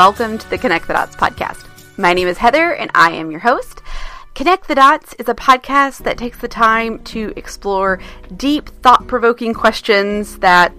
[0.00, 1.66] welcome to the Connect the Dots podcast.
[1.98, 3.82] My name is Heather, and I am your host.
[4.34, 8.00] Connect the Dots is a podcast that takes the time to explore
[8.34, 10.72] deep, thought provoking questions that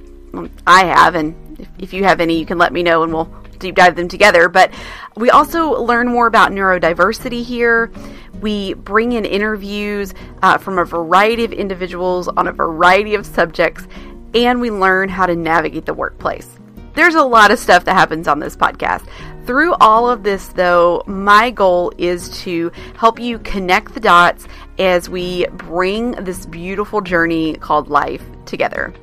[0.65, 3.31] I have, and if, if you have any, you can let me know and we'll
[3.59, 4.49] deep dive them together.
[4.49, 4.73] But
[5.15, 7.91] we also learn more about neurodiversity here.
[8.39, 13.87] We bring in interviews uh, from a variety of individuals on a variety of subjects,
[14.33, 16.57] and we learn how to navigate the workplace.
[16.93, 19.07] There's a lot of stuff that happens on this podcast.
[19.45, 25.09] Through all of this, though, my goal is to help you connect the dots as
[25.09, 28.93] we bring this beautiful journey called life together.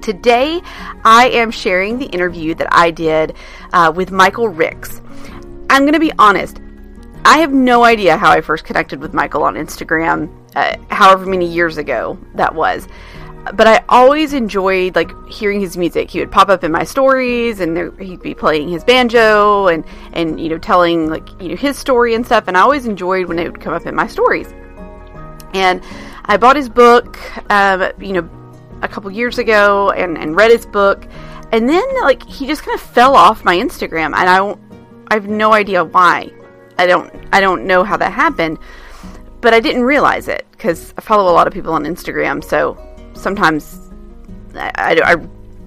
[0.00, 0.60] Today,
[1.04, 3.34] I am sharing the interview that I did
[3.72, 5.00] uh, with Michael Ricks.
[5.68, 6.60] I'm going to be honest,
[7.24, 11.46] I have no idea how I first connected with Michael on Instagram, uh, however many
[11.46, 12.86] years ago that was
[13.54, 16.10] but I always enjoyed like hearing his music.
[16.10, 19.84] He would pop up in my stories, and there, he'd be playing his banjo and
[20.12, 22.44] and you know telling like you know his story and stuff.
[22.48, 24.52] And I always enjoyed when it would come up in my stories.
[25.54, 25.82] And
[26.24, 27.18] I bought his book,
[27.50, 28.28] um, you know,
[28.82, 31.06] a couple years ago, and and read his book,
[31.52, 34.56] and then like he just kind of fell off my Instagram, and I
[35.10, 36.30] I have no idea why.
[36.78, 38.58] I don't I don't know how that happened,
[39.40, 42.76] but I didn't realize it because I follow a lot of people on Instagram, so
[43.16, 43.80] sometimes
[44.54, 45.16] I, I,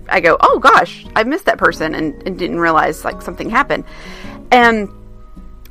[0.10, 3.86] I, go, oh gosh, I missed that person and, and didn't realize like something happened.
[4.52, 4.90] And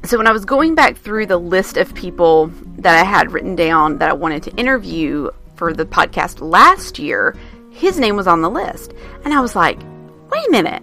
[0.05, 2.47] so when I was going back through the list of people
[2.79, 7.37] that I had written down that I wanted to interview for the podcast last year,
[7.71, 8.95] his name was on the list.
[9.25, 9.79] And I was like,
[10.31, 10.83] wait a minute.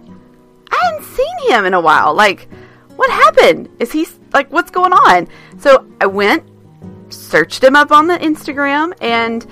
[0.70, 2.14] I hadn't seen him in a while.
[2.14, 2.48] Like,
[2.96, 3.68] what happened?
[3.78, 5.28] Is he like, what's going on?
[5.58, 6.44] So I went,
[7.08, 9.46] searched him up on the Instagram, and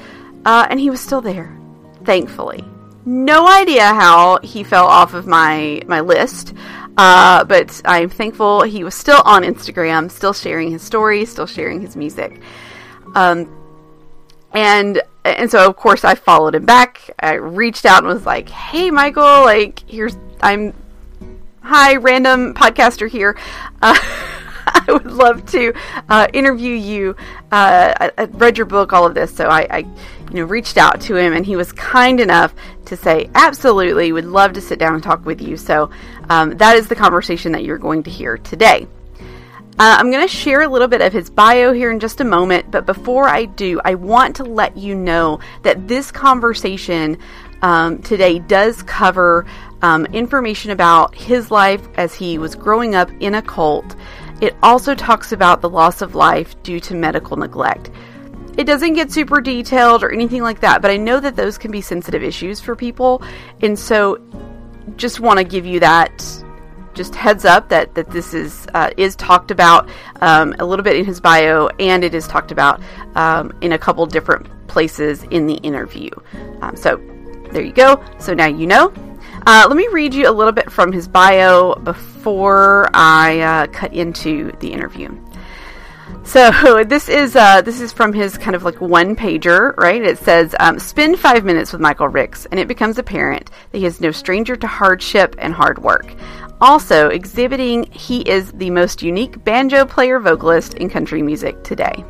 [0.45, 1.57] uh, and he was still there,
[2.05, 2.65] thankfully.
[3.07, 6.55] No idea how he fell off of my my list,
[6.97, 11.81] uh, but I'm thankful he was still on Instagram, still sharing his story, still sharing
[11.81, 12.41] his music.
[13.15, 13.55] Um,
[14.53, 17.11] and and so of course I followed him back.
[17.19, 20.73] I reached out and was like, "Hey, Michael, like here's I'm
[21.65, 23.37] hi, random podcaster here.
[23.83, 23.97] Uh,
[24.67, 25.73] I would love to
[26.09, 27.17] uh, interview you.
[27.51, 29.87] Uh, I, I, read your book, all of this, so I, I,
[30.31, 32.55] you know, reached out to him, and he was kind enough
[32.87, 35.91] to say, "Absolutely, would love to sit down and talk with you." So
[36.31, 38.87] um, that is the conversation that you're going to hear today.
[39.77, 42.25] Uh, I'm going to share a little bit of his bio here in just a
[42.25, 47.19] moment, but before I do, I want to let you know that this conversation
[47.61, 49.47] um, today does cover
[49.83, 53.97] um, information about his life as he was growing up in a cult.
[54.41, 57.91] It also talks about the loss of life due to medical neglect.
[58.57, 61.71] It doesn't get super detailed or anything like that, but I know that those can
[61.71, 63.23] be sensitive issues for people.
[63.63, 64.19] And so
[64.97, 66.45] just want to give you that
[66.95, 69.89] just heads up that, that this is uh, is talked about
[70.21, 72.81] um, a little bit in his bio, and it is talked about
[73.17, 76.11] um, in a couple different places in the interview.
[76.63, 76.97] Um, so
[77.51, 78.03] there you go.
[78.19, 78.93] So now you know.
[79.47, 83.93] Uh, let me read you a little bit from his bio before I uh, cut
[83.93, 85.15] into the interview.
[86.25, 90.03] So this is uh, this is from his kind of like one pager, right?
[90.03, 93.87] It says, um, "Spend five minutes with Michael Ricks, and it becomes apparent that he
[93.87, 96.15] is no stranger to hardship and hard work.
[96.61, 102.05] Also, exhibiting he is the most unique banjo player vocalist in country music today."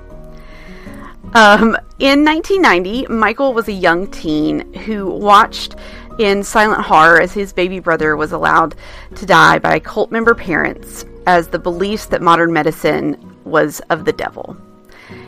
[1.35, 5.75] Um, in 1990, Michael was a young teen who watched
[6.21, 8.77] in silent horror as his baby brother was allowed
[9.17, 14.13] to die by cult member parents as the beliefs that modern medicine was of the
[14.13, 14.57] devil.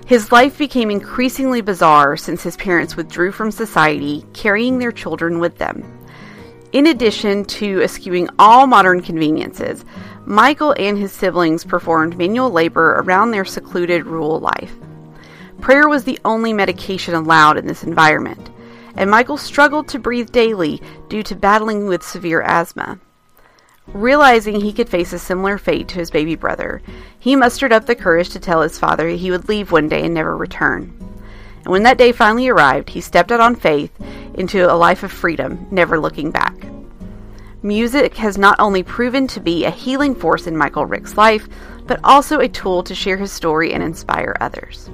[0.07, 5.59] His life became increasingly bizarre since his parents withdrew from society, carrying their children with
[5.59, 5.85] them.
[6.73, 9.85] In addition to eschewing all modern conveniences,
[10.25, 14.75] Michael and his siblings performed manual labor around their secluded rural life.
[15.61, 18.51] Prayer was the only medication allowed in this environment
[18.97, 22.99] and Michael struggled to breathe daily due to battling with severe asthma.
[23.89, 26.83] Realizing he could face a similar fate to his baby brother,
[27.19, 30.15] he mustered up the courage to tell his father he would leave one day and
[30.15, 30.93] never return.
[31.59, 33.93] And when that day finally arrived, he stepped out on faith
[34.35, 36.55] into a life of freedom, never looking back.
[37.63, 41.49] Music has not only proven to be a healing force in Michael Rick's life,
[41.87, 44.91] but also a tool to share his story and inspire others.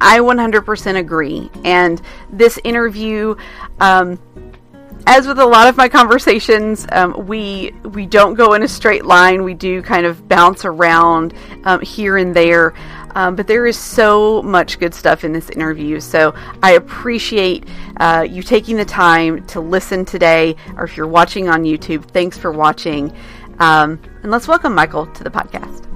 [0.00, 1.50] I 100% agree.
[1.64, 2.00] And
[2.32, 3.36] this interview,
[3.80, 4.18] um,
[5.08, 9.06] as with a lot of my conversations, um, we we don't go in a straight
[9.06, 9.42] line.
[9.42, 11.32] We do kind of bounce around
[11.64, 12.74] um, here and there.
[13.14, 15.98] Um, but there is so much good stuff in this interview.
[15.98, 17.66] So I appreciate
[17.96, 22.36] uh, you taking the time to listen today, or if you're watching on YouTube, thanks
[22.36, 23.10] for watching.
[23.60, 25.86] Um, and let's welcome Michael to the podcast.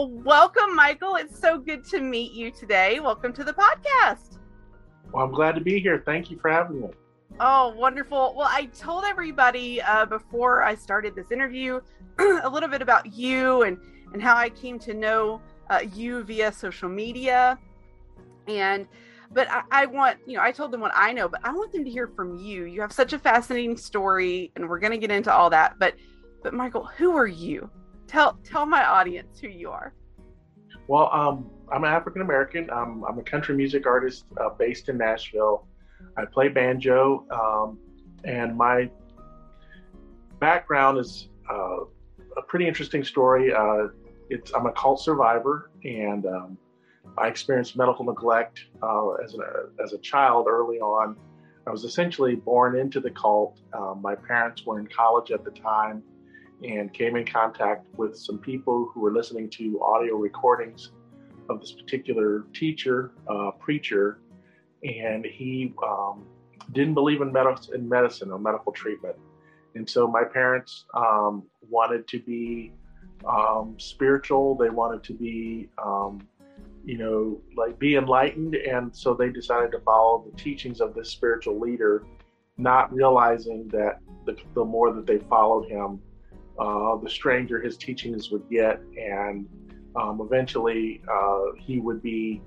[0.00, 1.16] Well, welcome, Michael.
[1.16, 3.00] It's so good to meet you today.
[3.00, 4.38] Welcome to the podcast.
[5.12, 6.02] Well, I'm glad to be here.
[6.06, 6.88] Thank you for having me.
[7.38, 8.32] Oh, wonderful.
[8.34, 11.82] Well, I told everybody uh, before I started this interview
[12.18, 13.76] a little bit about you and,
[14.14, 17.58] and how I came to know uh, you via social media.
[18.48, 18.86] And,
[19.30, 21.72] but I, I, want, you know, I told them what I know, but I want
[21.72, 22.64] them to hear from you.
[22.64, 25.78] You have such a fascinating story, and we're going to get into all that.
[25.78, 25.96] But,
[26.42, 27.68] but Michael, who are you?
[28.10, 29.94] Tell, tell my audience who you are.
[30.88, 32.68] Well, um, I'm an African American.
[32.68, 35.68] I'm, I'm a country music artist uh, based in Nashville.
[36.16, 37.78] I play banjo, um,
[38.24, 38.90] and my
[40.40, 41.84] background is uh,
[42.36, 43.54] a pretty interesting story.
[43.54, 43.88] Uh,
[44.28, 46.58] it's I'm a cult survivor, and um,
[47.16, 51.16] I experienced medical neglect uh, as, a, as a child early on.
[51.64, 53.60] I was essentially born into the cult.
[53.72, 56.02] Um, my parents were in college at the time
[56.62, 60.92] and came in contact with some people who were listening to audio recordings
[61.48, 64.20] of this particular teacher, uh, preacher,
[64.84, 66.24] and he um,
[66.72, 69.16] didn't believe in, med- in medicine or medical treatment.
[69.74, 72.72] And so my parents um, wanted to be
[73.26, 74.56] um, spiritual.
[74.56, 76.26] They wanted to be, um,
[76.84, 78.54] you know, like be enlightened.
[78.54, 82.04] And so they decided to follow the teachings of this spiritual leader,
[82.56, 86.00] not realizing that the, the more that they followed him,
[86.60, 88.80] uh, the stranger his teachings would get.
[88.96, 89.48] And
[89.96, 92.40] um, eventually uh, he would be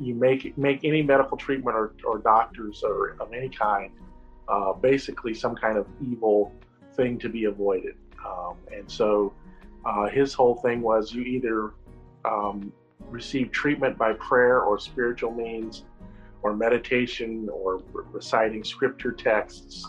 [0.00, 3.90] you make make any medical treatment or, or doctors or of any kind
[4.48, 6.52] uh, basically some kind of evil
[6.94, 7.94] thing to be avoided
[8.26, 9.32] um, and so
[9.84, 11.72] uh, his whole thing was you either
[12.24, 12.72] um,
[13.08, 15.84] receive treatment by prayer or spiritual means
[16.42, 17.82] or meditation or
[18.12, 19.86] reciting scripture texts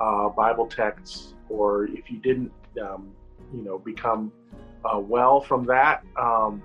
[0.00, 3.12] uh, bible texts or if you didn't um,
[3.52, 4.32] you know become
[4.84, 6.62] uh, well from that um,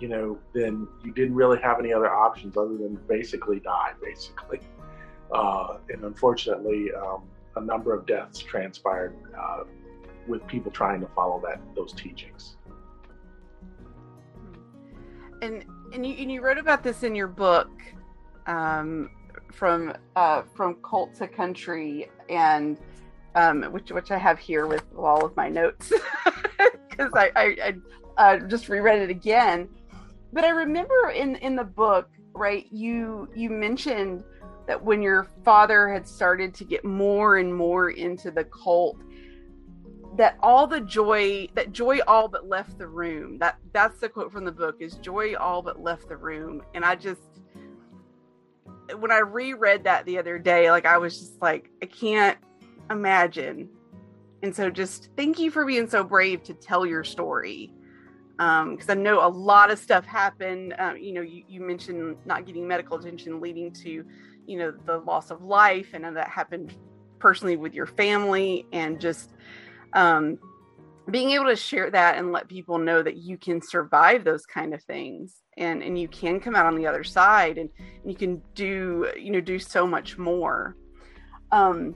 [0.00, 4.60] you know, then you didn't really have any other options other than basically die, basically.
[5.32, 7.22] Uh, and unfortunately, um,
[7.56, 9.64] a number of deaths transpired uh,
[10.26, 12.56] with people trying to follow that those teachings.
[15.42, 17.70] And and you, and you wrote about this in your book,
[18.46, 19.10] um,
[19.52, 22.78] from uh, from cult to country, and
[23.34, 25.92] um, which which I have here with all of my notes
[26.88, 27.56] because I, I,
[28.16, 29.68] I uh, just reread it again
[30.34, 32.66] but I remember in in the book, right?
[32.70, 34.24] You you mentioned
[34.66, 38.96] that when your father had started to get more and more into the cult,
[40.16, 43.38] that all the joy that joy all but left the room.
[43.38, 46.62] That that's the quote from the book is joy all but left the room.
[46.74, 47.22] And I just
[48.98, 52.38] when I reread that the other day, like I was just like, I can't
[52.90, 53.68] imagine.
[54.42, 57.72] And so just thank you for being so brave to tell your story
[58.36, 60.74] because um, I know a lot of stuff happened.
[60.78, 64.04] Uh, you know, you, you, mentioned not getting medical attention leading to,
[64.46, 66.74] you know, the loss of life, and that happened
[67.20, 69.30] personally with your family, and just
[69.92, 70.36] um,
[71.10, 74.74] being able to share that and let people know that you can survive those kind
[74.74, 78.16] of things, and and you can come out on the other side, and, and you
[78.16, 80.74] can do, you know, do so much more.
[81.52, 81.94] Um,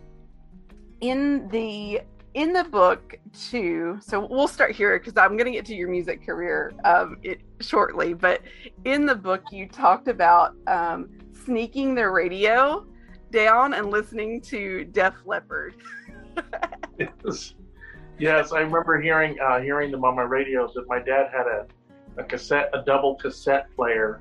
[1.00, 2.00] in the
[2.34, 5.88] in the book too so we'll start here because i'm going to get to your
[5.88, 8.42] music career um, it, shortly but
[8.84, 11.08] in the book you talked about um,
[11.44, 12.86] sneaking the radio
[13.30, 15.74] down and listening to def leppard
[16.98, 17.54] yes.
[18.18, 21.66] yes i remember hearing uh, hearing them on my radio that my dad had a,
[22.18, 24.20] a cassette a double cassette player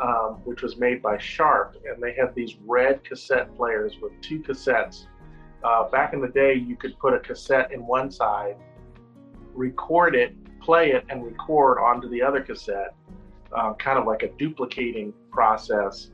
[0.00, 4.40] um, which was made by sharp and they had these red cassette players with two
[4.40, 5.06] cassettes
[5.64, 8.56] uh, back in the day, you could put a cassette in one side,
[9.54, 12.94] record it, play it, and record onto the other cassette,
[13.56, 16.10] uh, kind of like a duplicating process,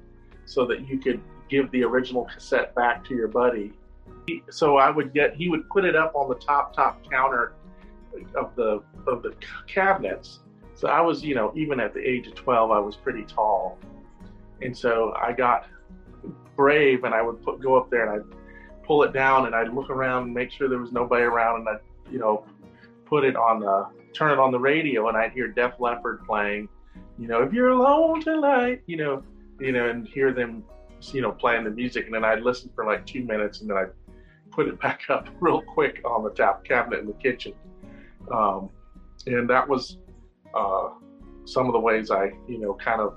[0.46, 3.72] so that you could give the original cassette back to your buddy.
[4.50, 7.54] So I would get, he would put it up on the top top counter
[8.36, 9.34] of the of the
[9.66, 10.40] cabinets.
[10.76, 13.78] So I was, you know, even at the age of 12, I was pretty tall,
[14.62, 15.66] and so I got
[16.54, 18.39] brave, and I would put, go up there and I
[18.90, 21.68] pull it down and I'd look around and make sure there was nobody around and
[21.68, 22.44] I'd, you know,
[23.06, 26.68] put it on the, turn it on the radio and I'd hear Def Leppard playing,
[27.16, 29.22] you know, if you're alone tonight, you know,
[29.60, 30.64] you know, and hear them,
[31.12, 32.06] you know, playing the music.
[32.06, 33.92] And then I'd listen for like two minutes and then I'd
[34.50, 37.52] put it back up real quick on the top cabinet in the kitchen.
[38.32, 38.70] Um,
[39.24, 39.98] and that was
[40.52, 40.88] uh,
[41.44, 43.14] some of the ways I, you know, kind of,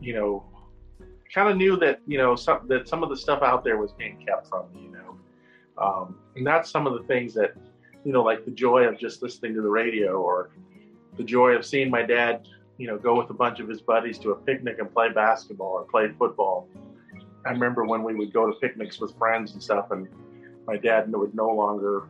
[0.00, 0.51] you know,
[1.34, 3.92] kind of knew that, you know, some, that some of the stuff out there was
[3.92, 5.18] being kept from me, you know.
[5.78, 7.54] Um, and that's some of the things that,
[8.04, 10.50] you know, like the joy of just listening to the radio or
[11.16, 12.46] the joy of seeing my dad,
[12.78, 15.72] you know, go with a bunch of his buddies to a picnic and play basketball
[15.72, 16.68] or play football.
[17.46, 20.08] I remember when we would go to picnics with friends and stuff, and
[20.66, 22.04] my dad would no longer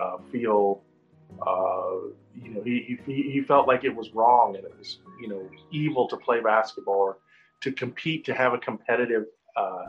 [0.00, 0.82] uh, feel,
[1.44, 5.28] uh, you know, he, he he felt like it was wrong and it was, you
[5.28, 7.18] know, evil to play basketball or
[7.60, 9.24] to compete to have a competitive,
[9.56, 9.86] uh,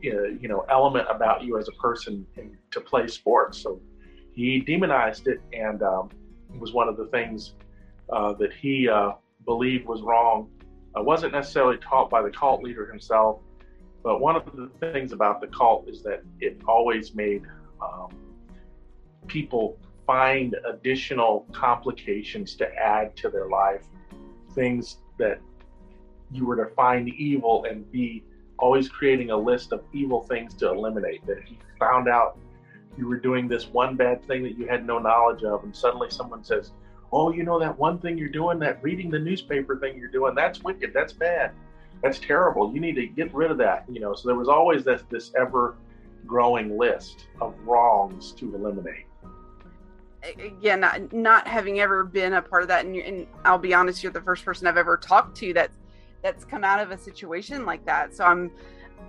[0.00, 3.58] you know, element about you as a person and to play sports.
[3.58, 3.80] So
[4.32, 6.10] he demonized it, and um,
[6.58, 7.54] was one of the things
[8.12, 9.12] uh, that he uh,
[9.44, 10.50] believed was wrong.
[10.96, 13.40] Uh, wasn't necessarily taught by the cult leader himself,
[14.02, 17.42] but one of the things about the cult is that it always made
[17.80, 18.08] um,
[19.26, 23.84] people find additional complications to add to their life,
[24.54, 25.40] things that
[26.30, 28.24] you were to find evil and be
[28.58, 31.26] always creating a list of evil things to eliminate.
[31.26, 32.38] That you found out
[32.96, 36.10] you were doing this one bad thing that you had no knowledge of, and suddenly
[36.10, 36.72] someone says,
[37.12, 40.34] Oh, you know that one thing you're doing, that reading the newspaper thing you're doing,
[40.34, 41.52] that's wicked, that's bad,
[42.02, 42.74] that's terrible.
[42.74, 43.84] You need to get rid of that.
[43.88, 45.76] You know, so there was always this this ever
[46.26, 49.06] growing list of wrongs to eliminate.
[50.24, 54.02] Again, not, not having ever been a part of that, and, and I'll be honest,
[54.02, 55.78] you're the first person I've ever talked to that's
[56.26, 58.14] that's come out of a situation like that.
[58.14, 58.50] So I'm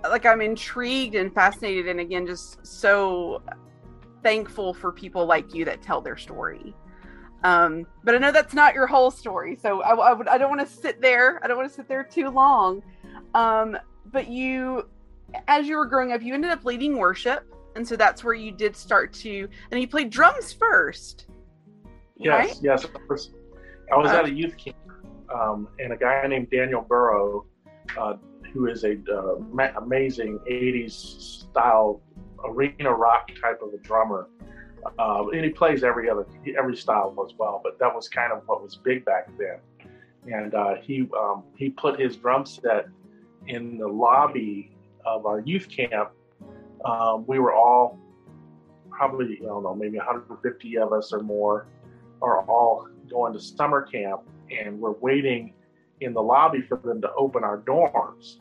[0.04, 3.42] like I'm intrigued and fascinated, and again, just so
[4.22, 6.74] thankful for people like you that tell their story.
[7.42, 10.50] Um, but I know that's not your whole story, so I, I, would I don't
[10.50, 11.40] want to sit there.
[11.42, 12.82] I don't want to sit there too long.
[13.34, 14.88] Um, but you,
[15.48, 18.52] as you were growing up, you ended up leading worship, and so that's where you
[18.52, 19.48] did start to.
[19.70, 21.26] And you played drums first.
[22.16, 22.58] Yes, right?
[22.62, 22.86] yes.
[23.92, 24.76] I was uh, at a youth camp,
[25.34, 27.46] um, and a guy named Daniel Burrow,
[27.98, 28.14] uh,
[28.52, 32.02] who is a uh, ma- amazing '80s style
[32.44, 34.28] arena rock type of a drummer
[34.98, 37.60] uh, and he plays every other every style as well.
[37.62, 39.58] But that was kind of what was big back then.
[40.32, 42.88] And uh, he um, he put his drum set
[43.46, 44.70] in the lobby
[45.04, 46.10] of our youth camp.
[46.84, 47.98] Um, we were all
[48.90, 51.66] probably I don't know maybe 150 of us or more
[52.20, 55.54] are all going to summer camp, and we're waiting
[56.00, 58.36] in the lobby for them to open our dorms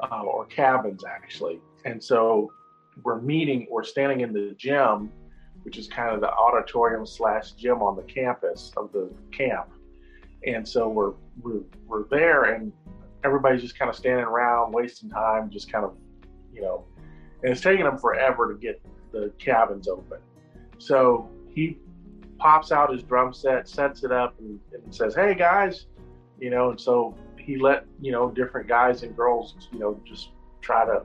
[0.00, 1.60] uh, or cabins actually.
[1.84, 2.50] And so
[3.02, 5.12] we're meeting, we're standing in the gym
[5.66, 9.68] which is kind of the auditorium slash gym on the campus of the camp.
[10.46, 12.72] And so we're, we're, we're there and
[13.24, 15.96] everybody's just kind of standing around, wasting time, just kind of,
[16.54, 16.84] you know,
[17.42, 20.18] and it's taking them forever to get the cabins open.
[20.78, 21.78] So he
[22.38, 25.86] pops out his drum set, sets it up, and, and, says, "Hey guys,"
[26.38, 26.70] you know.
[26.70, 31.02] And so he let you know different guys and girls, you know, just try to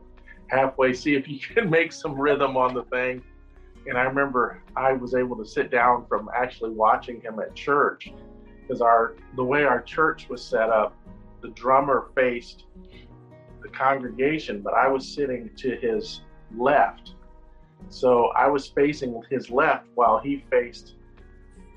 [0.47, 3.23] halfway see if you can make some rhythm on the thing.
[3.87, 8.11] And I remember I was able to sit down from actually watching him at church
[8.61, 10.95] because our the way our church was set up,
[11.41, 12.65] the drummer faced
[13.61, 16.21] the congregation, but I was sitting to his
[16.55, 17.13] left.
[17.89, 20.95] So I was facing his left while he faced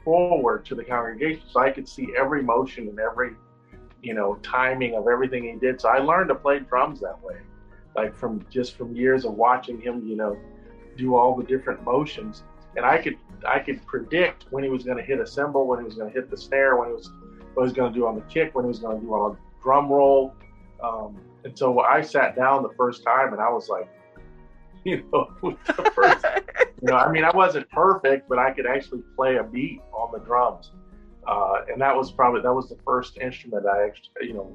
[0.04, 1.42] forward to the congregation.
[1.50, 3.32] So I could see every motion and every,
[4.02, 5.80] you know, timing of everything he did.
[5.80, 7.36] So I learned to play drums that way.
[7.96, 10.36] Like from just from years of watching him, you know,
[10.96, 12.42] do all the different motions,
[12.76, 15.78] and I could I could predict when he was going to hit a cymbal, when
[15.78, 17.10] he was going to hit the snare, when he was
[17.54, 19.12] what he was going to do on the kick, when he was going to do
[19.14, 20.34] on a drum roll.
[20.82, 23.88] Um, and so I sat down the first time, and I was like,
[24.84, 25.30] you know,
[25.66, 26.26] the first,
[26.84, 30.12] you know, I mean, I wasn't perfect, but I could actually play a beat on
[30.12, 30.70] the drums.
[31.26, 34.54] Uh, and that was probably that was the first instrument I actually, you know,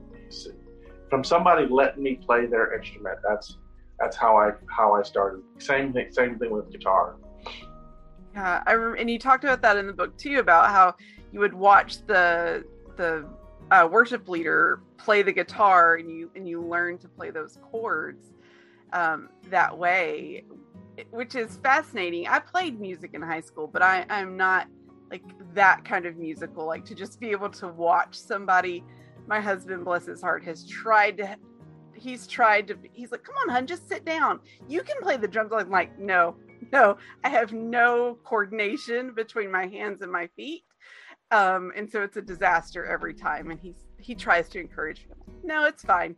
[1.10, 3.18] from somebody letting me play their instrument.
[3.28, 3.58] That's
[4.00, 5.42] that's how I how I started.
[5.58, 7.16] Same thing, same thing with guitar.
[8.36, 10.94] Yeah, I remember, and you talked about that in the book too about how
[11.32, 12.64] you would watch the
[12.96, 13.28] the
[13.72, 18.34] uh, worship leader play the guitar, and you and you learn to play those chords
[18.94, 20.44] um, that way,
[21.12, 22.28] which is fascinating.
[22.28, 24.68] I played music in high school, but I I'm not
[25.12, 26.66] like that kind of musical.
[26.66, 28.84] Like to just be able to watch somebody.
[29.28, 31.36] My husband, bless his heart, has tried to
[32.00, 35.28] he's tried to he's like come on hun just sit down you can play the
[35.28, 36.36] drums i'm like no
[36.72, 40.64] no i have no coordination between my hands and my feet
[41.32, 45.16] um, and so it's a disaster every time and he's he tries to encourage me
[45.44, 46.16] no it's fine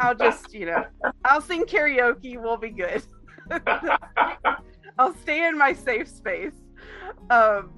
[0.00, 0.84] i'll just you know
[1.24, 3.02] i'll sing karaoke we'll be good
[4.98, 6.54] I'll stay in my safe space.
[7.30, 7.72] Um,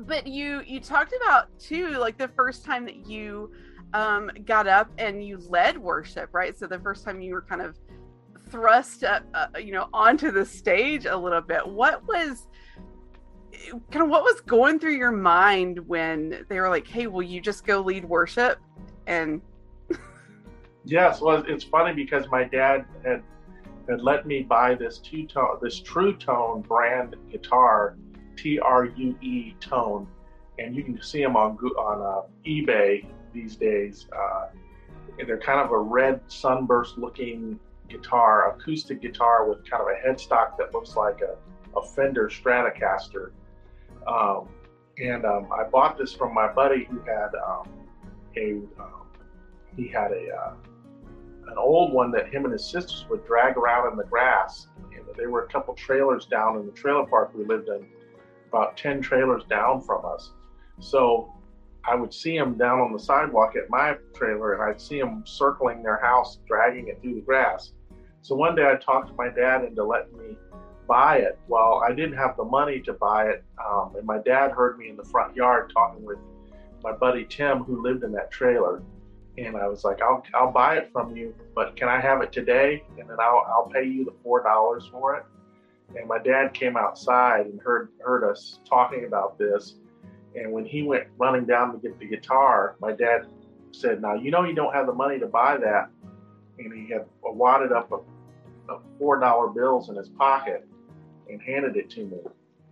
[0.00, 3.52] but you you talked about too, like the first time that you
[3.94, 6.56] um, got up and you led worship, right?
[6.58, 7.76] So the first time you were kind of
[8.48, 11.66] thrust, uh, uh, you know, onto the stage a little bit.
[11.66, 12.46] What was
[13.90, 17.40] kind of what was going through your mind when they were like, "Hey, will you
[17.40, 18.58] just go lead worship?"
[19.06, 19.40] And
[20.84, 23.22] yes, well, it's funny because my dad had
[23.88, 27.96] had let me buy this two tone, this True Tone brand guitar,
[28.36, 30.06] T R U E Tone,
[30.58, 34.06] and you can see them on on uh, eBay these days.
[34.14, 34.46] Uh,
[35.26, 37.58] they're kind of a red sunburst looking
[37.88, 41.36] guitar, acoustic guitar with kind of a headstock that looks like a,
[41.78, 43.30] a Fender Stratocaster.
[44.06, 44.48] Um,
[44.98, 47.68] and um, I bought this from my buddy who had um,
[48.36, 49.06] a um,
[49.76, 50.54] he had a uh,
[51.52, 54.68] an old one that him and his sisters would drag around in the grass.
[54.94, 57.86] And were a couple trailers down in the trailer park we lived in,
[58.48, 60.32] about ten trailers down from us.
[60.80, 61.32] So
[61.84, 65.22] I would see them down on the sidewalk at my trailer, and I'd see them
[65.26, 67.72] circling their house, dragging it through the grass.
[68.22, 70.36] So one day I talked to my dad into letting me
[70.88, 71.38] buy it.
[71.48, 74.88] Well, I didn't have the money to buy it, um, and my dad heard me
[74.88, 76.18] in the front yard talking with
[76.82, 78.82] my buddy Tim, who lived in that trailer.
[79.38, 82.32] And I was like, I'll, I'll buy it from you, but can I have it
[82.32, 82.82] today?
[82.98, 85.24] And then I'll, I'll pay you the four dollars for it.
[85.96, 89.76] And my dad came outside and heard heard us talking about this.
[90.34, 93.26] And when he went running down to get the guitar, my dad
[93.72, 95.90] said, "Now you know you don't have the money to buy that."
[96.58, 97.98] And he had wadded up a
[98.68, 100.66] of four dollar bills in his pocket
[101.28, 102.18] and handed it to me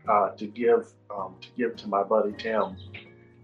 [0.09, 2.77] uh, to give um, to give to my buddy Tim,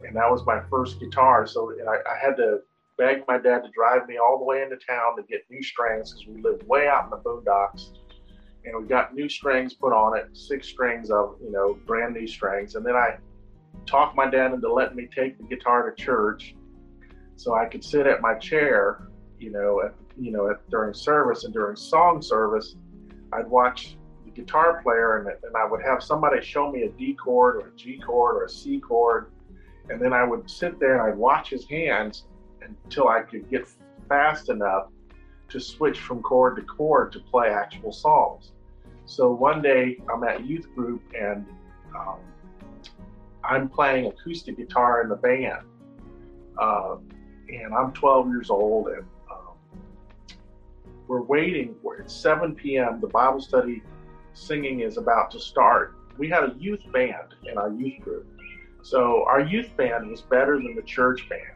[0.04, 1.46] and that was my first guitar.
[1.46, 2.60] So I, I, had to
[2.98, 6.12] beg my dad to drive me all the way into town to get new strings
[6.12, 7.90] because we lived way out in the boondocks,
[8.64, 12.26] and we got new strings put on it, six strings of you know brand new
[12.26, 13.16] strings, and then I
[13.86, 16.54] talked my dad into letting me take the guitar to church
[17.36, 21.44] so I could sit at my chair, you know, at you know, at, during service.
[21.44, 22.76] And during song service,
[23.32, 27.14] I'd watch the guitar player and, and I would have somebody show me a D
[27.14, 29.30] chord or a G chord or a C chord.
[29.88, 32.24] And then I would sit there and I'd watch his hands
[32.84, 33.68] until I could get
[34.08, 34.88] fast enough
[35.48, 38.52] to switch from chord to chord to play actual songs.
[39.04, 41.46] So one day I'm at youth group and
[41.96, 42.18] um,
[43.44, 45.66] I'm playing acoustic guitar in the band.
[46.58, 46.96] Uh,
[47.48, 49.06] and I'm 12 years old and
[51.08, 52.10] we're waiting for it.
[52.10, 53.00] 7 p.m.
[53.00, 53.82] The Bible study
[54.34, 55.94] singing is about to start.
[56.18, 58.26] We had a youth band in our youth group.
[58.82, 61.55] So our youth band was better than the church band,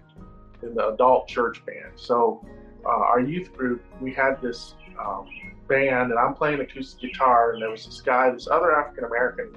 [0.61, 1.93] than the adult church band.
[1.97, 2.45] So
[2.85, 5.29] uh, our youth group, we had this um,
[5.69, 9.55] band, and I'm playing acoustic guitar, and there was this guy, this other African American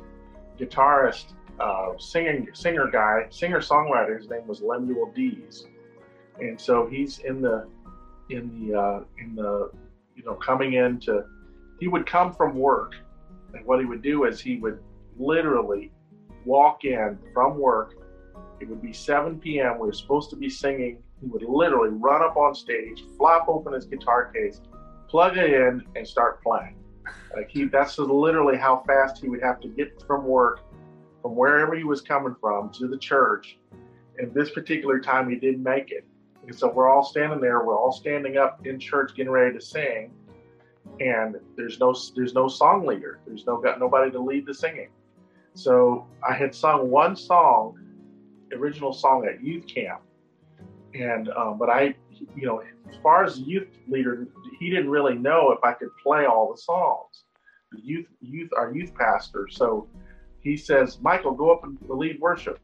[0.59, 4.17] guitarist, uh, singing singer guy, singer songwriter.
[4.17, 5.67] His name was Lemuel Dees,
[6.39, 7.67] and so he's in the
[8.29, 9.71] in the uh, in the
[10.15, 11.23] you know, coming in to,
[11.79, 12.93] he would come from work.
[13.53, 14.79] And what he would do is he would
[15.17, 15.91] literally
[16.45, 17.95] walk in from work.
[18.63, 19.77] It would be 7 p.m.
[19.77, 21.03] We were supposed to be singing.
[21.19, 24.61] He would literally run up on stage, flop open his guitar case,
[25.09, 26.77] plug it in, and start playing.
[27.35, 30.61] Like he, that's literally how fast he would have to get from work,
[31.21, 33.57] from wherever he was coming from to the church.
[34.17, 36.05] And this particular time, he didn't make it.
[36.47, 39.61] And so we're all standing there, we're all standing up in church getting ready to
[39.61, 40.09] sing.
[41.01, 43.19] And there's no there's no song leader.
[43.27, 44.89] There's no got nobody to lead the singing.
[45.53, 47.77] So I had sung one song,
[48.53, 50.01] original song at youth camp.
[50.93, 51.95] And um, but I
[52.35, 54.27] you know, as far as the youth leader,
[54.59, 57.23] he didn't really know if I could play all the songs.
[57.71, 59.47] The youth youth our youth pastor.
[59.49, 59.87] So
[60.41, 62.59] he says, Michael, go up and lead worship.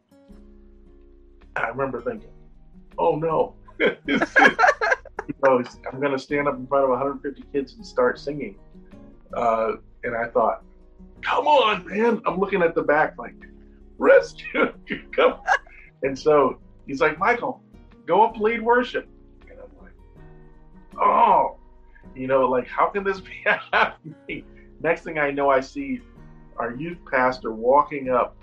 [1.56, 2.30] And I remember thinking,
[2.98, 7.86] oh no, you know, I'm going to stand up in front of 150 kids and
[7.86, 8.58] start singing.
[9.36, 9.74] Uh,
[10.04, 10.64] and I thought,
[11.22, 12.22] come on, man.
[12.26, 13.36] I'm looking at the back like,
[13.98, 14.74] rescue,
[15.16, 15.40] come.
[16.04, 17.62] And so he's like, Michael,
[18.06, 19.08] go up lead worship.
[19.50, 19.94] And I'm like,
[21.02, 21.58] oh,
[22.16, 24.46] you know, like, how can this be happening?
[24.82, 26.02] Next thing I know, I see
[26.58, 28.36] our youth pastor walking up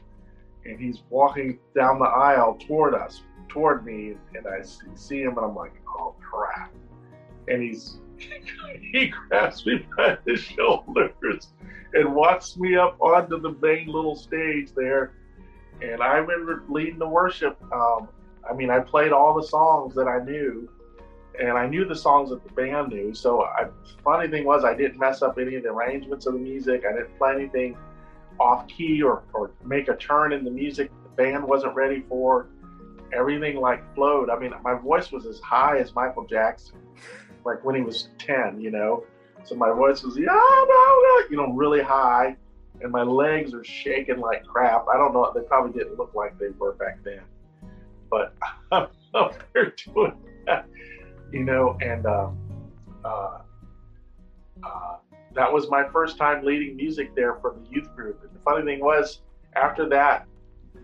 [0.65, 4.63] and he's walking down the aisle toward us toward me, and I
[4.95, 6.73] see him, and I'm like, oh crap!
[7.49, 7.99] And he's
[8.93, 11.53] he grabs me by the shoulders
[11.95, 15.13] and walks me up onto the main little stage there.
[15.83, 17.59] And I remember leading the worship.
[17.73, 18.09] Um,
[18.49, 20.69] I mean, I played all the songs that I knew,
[21.39, 23.15] and I knew the songs that the band knew.
[23.15, 23.67] So I,
[24.03, 26.85] funny thing was, I didn't mess up any of the arrangements of the music.
[26.89, 27.77] I didn't play anything
[28.39, 32.49] off key or, or make a turn in the music the band wasn't ready for.
[33.13, 34.31] Everything like flowed.
[34.31, 36.79] I mean, my voice was as high as Michael Jackson,
[37.45, 39.05] like when he was 10, you know.
[39.45, 42.37] So my voice was, yeah, no, no, you know, really high.
[42.81, 44.87] And my legs are shaking like crap.
[44.93, 45.33] I don't know.
[45.35, 47.23] They probably didn't look like they were back then.
[48.11, 48.35] But
[48.73, 50.67] I'm up there doing that,
[51.33, 52.31] you know, and uh,
[53.05, 53.39] uh,
[54.63, 54.97] uh,
[55.35, 58.23] that was my first time leading music there for the youth group.
[58.23, 59.21] And the funny thing was,
[59.55, 60.27] after that,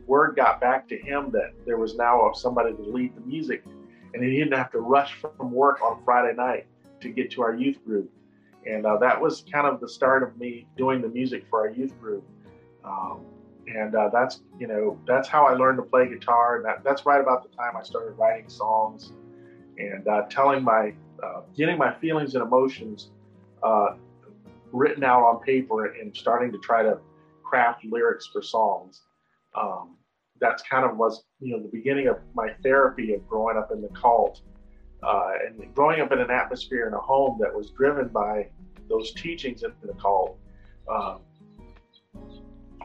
[0.07, 3.65] word got back to him that there was now somebody to lead the music,
[4.15, 6.67] and he didn't have to rush from work on Friday night
[7.01, 8.11] to get to our youth group.
[8.67, 11.71] And uh, that was kind of the start of me doing the music for our
[11.71, 12.25] youth group.
[12.85, 13.21] Um,
[13.67, 16.57] and uh, that's you know that's how I learned to play guitar.
[16.57, 19.13] And that, that's right about the time I started writing songs
[19.79, 23.11] and uh, telling my uh, getting my feelings and emotions
[23.63, 23.95] uh,
[24.73, 26.99] written out on paper and starting to try to
[27.43, 29.03] craft lyrics for songs.
[29.55, 29.97] Um,
[30.41, 33.81] that's kind of was you know the beginning of my therapy of growing up in
[33.81, 34.43] the cult
[35.03, 38.49] uh, and growing up in an atmosphere in a home that was driven by
[38.89, 40.39] those teachings in the cult.
[40.89, 41.21] Um,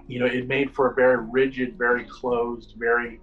[0.07, 3.19] you know, it made for a very rigid, very closed, very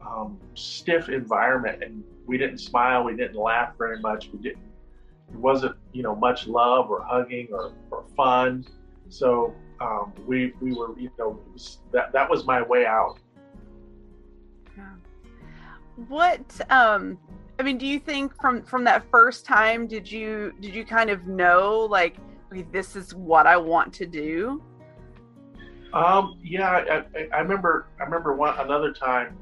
[0.00, 4.62] um, stiff environment, and we didn't smile, we didn't laugh very much, we didn't.
[5.28, 8.66] It wasn't, you know, much love or hugging or, or fun.
[9.08, 13.18] So um, we we were, you know, was, that that was my way out.
[16.08, 17.18] What um,
[17.58, 21.10] I mean, do you think from from that first time did you did you kind
[21.10, 22.16] of know like
[22.50, 24.62] okay, this is what I want to do?
[25.92, 27.86] Um, yeah, I, I, remember.
[28.00, 29.36] I remember one another time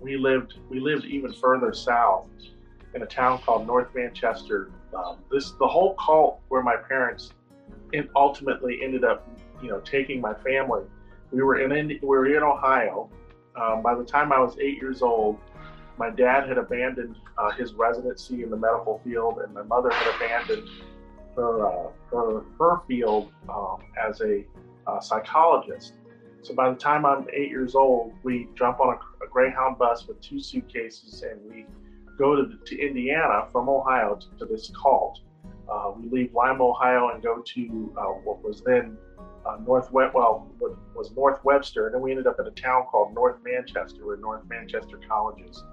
[0.00, 0.54] we lived.
[0.70, 2.26] We lived even further south
[2.94, 4.70] in a town called North Manchester.
[4.96, 7.32] Um, this the whole cult where my parents
[7.92, 9.28] in, ultimately ended up,
[9.60, 10.84] you know, taking my family.
[11.32, 13.10] We were in we were in Ohio.
[13.60, 15.38] Um, by the time I was eight years old,
[15.98, 20.14] my dad had abandoned uh, his residency in the medical field, and my mother had
[20.14, 20.68] abandoned
[21.36, 24.44] her uh, her her field um, as a
[24.86, 25.94] uh, psychologist.
[26.42, 30.06] So by the time I'm eight years old, we jump on a, a Greyhound bus
[30.06, 31.66] with two suitcases and we
[32.16, 35.20] go to, to Indiana from Ohio to, to this cult.
[35.68, 38.96] Uh, we leave Lima, Ohio, and go to uh, what was then
[39.44, 42.84] uh, North well, what was North Webster, and then we ended up in a town
[42.84, 45.64] called North Manchester, where North Manchester College is.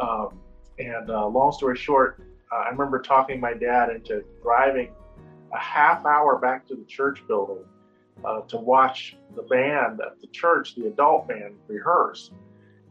[0.00, 0.38] Um,
[0.78, 2.20] and uh, long story short,
[2.52, 4.90] uh, I remember talking my dad into driving
[5.52, 7.64] a half hour back to the church building
[8.24, 12.30] uh, to watch the band at the church, the adult band, rehearse.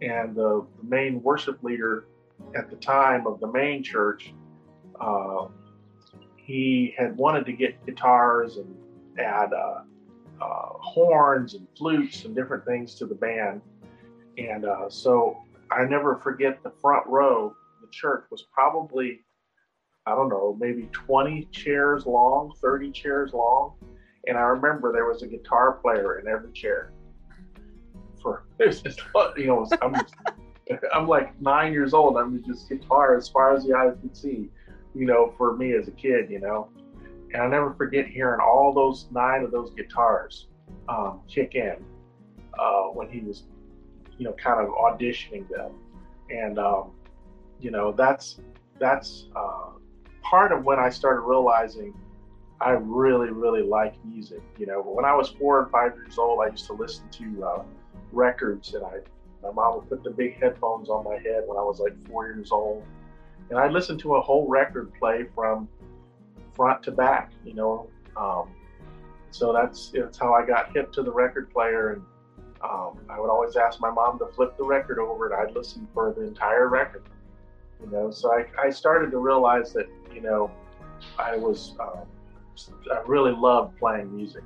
[0.02, 2.06] And the, the main worship leader
[2.56, 4.34] at the time of the main church,
[5.00, 5.48] uh,
[6.38, 8.76] he had wanted to get guitars and
[9.20, 9.82] add uh,
[10.40, 13.62] uh horns and flutes and different things to the band.
[14.38, 15.40] And so
[15.72, 19.22] I never forget the front row, the church was probably,
[20.06, 23.74] I don't know, maybe 20 chairs long, 30 chairs long
[24.28, 26.92] and I remember there was a guitar player in every chair.
[28.22, 29.02] For just,
[29.38, 29.96] you know, I'm
[30.94, 32.18] I'm like nine years old.
[32.18, 34.50] I'm just guitar as far as the eyes can see.
[34.94, 36.70] You know, for me as a kid, you know,
[37.34, 40.48] and I never forget hearing all those nine of those guitars
[40.90, 41.78] um, kick in
[42.60, 43.44] uh, when he was,
[44.18, 45.72] you know, kind of auditioning them,
[46.30, 46.92] and um,
[47.60, 48.40] you know, that's
[48.80, 49.70] that's uh,
[50.22, 51.94] part of when I started realizing
[52.60, 54.42] I really, really like music.
[54.58, 57.44] You know, when I was four and five years old, I used to listen to
[57.44, 57.64] uh,
[58.12, 59.00] records, and I,
[59.44, 62.26] my mom would put the big headphones on my head when I was like four
[62.26, 62.84] years old,
[63.50, 65.68] and I listened to a whole record play from
[66.56, 67.32] front to back.
[67.46, 68.50] You know, um,
[69.30, 72.02] so that's that's how I got hip to the record player, and
[72.64, 75.88] um, I would always ask my mom to flip the record over, and I'd listen
[75.94, 77.04] for the entire record.
[77.82, 80.52] You know, so I, I started to realize that you know
[81.20, 82.08] I was um,
[82.92, 84.44] I really love playing music.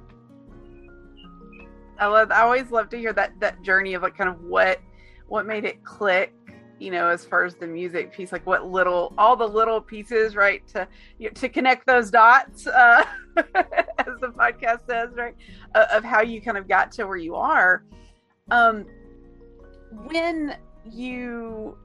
[1.97, 2.31] I love.
[2.31, 4.81] I always love to hear that that journey of like kind of what
[5.27, 6.33] what made it click.
[6.81, 10.35] You know, as far as the music piece, like what little, all the little pieces,
[10.35, 10.87] right, to
[11.19, 13.05] you know, to connect those dots, uh,
[13.37, 15.35] as the podcast says, right,
[15.75, 17.83] uh, of how you kind of got to where you are.
[18.49, 18.87] Um,
[19.91, 20.55] when
[20.91, 21.77] you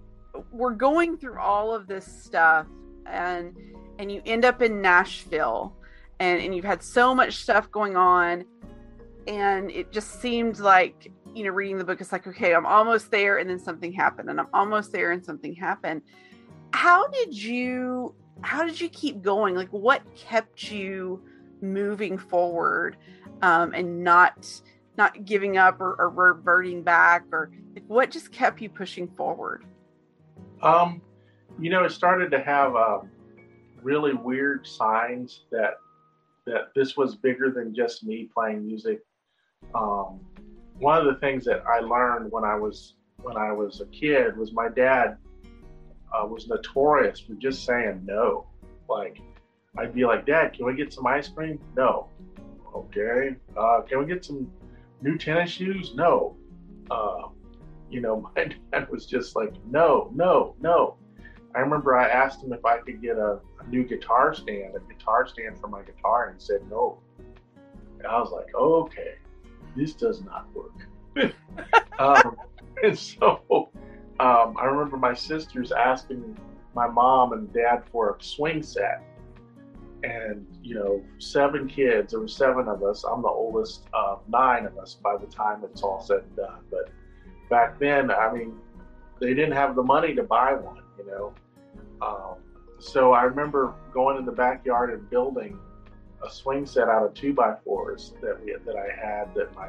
[0.51, 2.67] were going through all of this stuff,
[3.05, 3.55] and
[3.99, 5.77] and you end up in Nashville,
[6.21, 8.47] and, and you've had so much stuff going on
[9.27, 13.11] and it just seemed like you know reading the book it's like okay i'm almost
[13.11, 16.03] there and then something happened and i'm almost there and something happened
[16.73, 19.55] how did you how did you keep going?
[19.55, 21.23] Like, what kept you
[21.61, 22.97] moving forward
[23.43, 24.63] um, and not
[24.97, 29.65] not giving up or, or reverting back, or like, what just kept you pushing forward?
[30.63, 31.03] Um,
[31.59, 33.11] you know, it started to have um,
[33.83, 35.75] really weird signs that
[36.47, 39.01] that this was bigger than just me playing music.
[39.75, 40.21] Um,
[40.79, 44.37] one of the things that I learned when I was when I was a kid
[44.37, 45.17] was my dad
[46.13, 48.47] uh, was notorious for just saying no.
[48.89, 49.21] Like
[49.79, 51.59] I'd be like, Dad, can we get some ice cream?
[51.77, 52.09] No.
[52.75, 53.37] Okay.
[53.57, 54.51] Uh, can we get some
[55.03, 55.95] new tennis shoes?
[55.95, 56.37] No.
[56.91, 57.29] Uh,
[57.91, 60.97] you know, my dad was just like, no, no, no.
[61.55, 64.93] I remember I asked him if I could get a, a new guitar stand, a
[64.93, 66.99] guitar stand for my guitar, and he said no.
[67.99, 69.15] And I was like, okay,
[69.77, 70.89] this does not work.
[71.99, 72.37] um,
[72.83, 73.71] and so
[74.21, 76.37] um, I remember my sisters asking
[76.75, 79.03] my mom and dad for a swing set.
[80.03, 83.03] And, you know, seven kids, there were seven of us.
[83.05, 86.61] I'm the oldest of nine of us by the time it's all said and done.
[86.71, 86.91] But
[87.51, 88.57] back then, I mean,
[89.21, 91.35] they didn't have the money to buy one, you know.
[92.03, 92.37] Um,
[92.79, 95.59] so I remember going in the backyard and building
[96.25, 99.69] a swing set out of two by fours that we that I had that my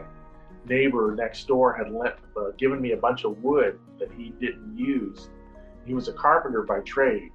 [0.66, 4.78] neighbor next door had lent, uh, given me a bunch of wood that he didn't
[4.78, 5.30] use.
[5.86, 7.32] He was a carpenter by trade,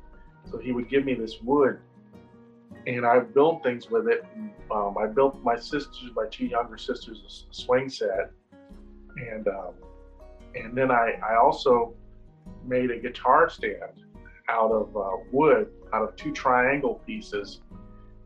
[0.50, 1.78] so he would give me this wood,
[2.86, 4.24] and I built things with it.
[4.70, 8.30] Um, I built my sisters, my two younger sisters, a swing set,
[9.16, 9.74] and um,
[10.54, 11.94] and then I, I also
[12.64, 14.04] made a guitar stand
[14.48, 17.60] out of uh, wood, out of two triangle pieces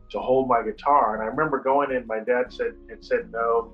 [0.09, 1.15] to hold my guitar.
[1.15, 3.71] And I remember going in, my dad said had said no.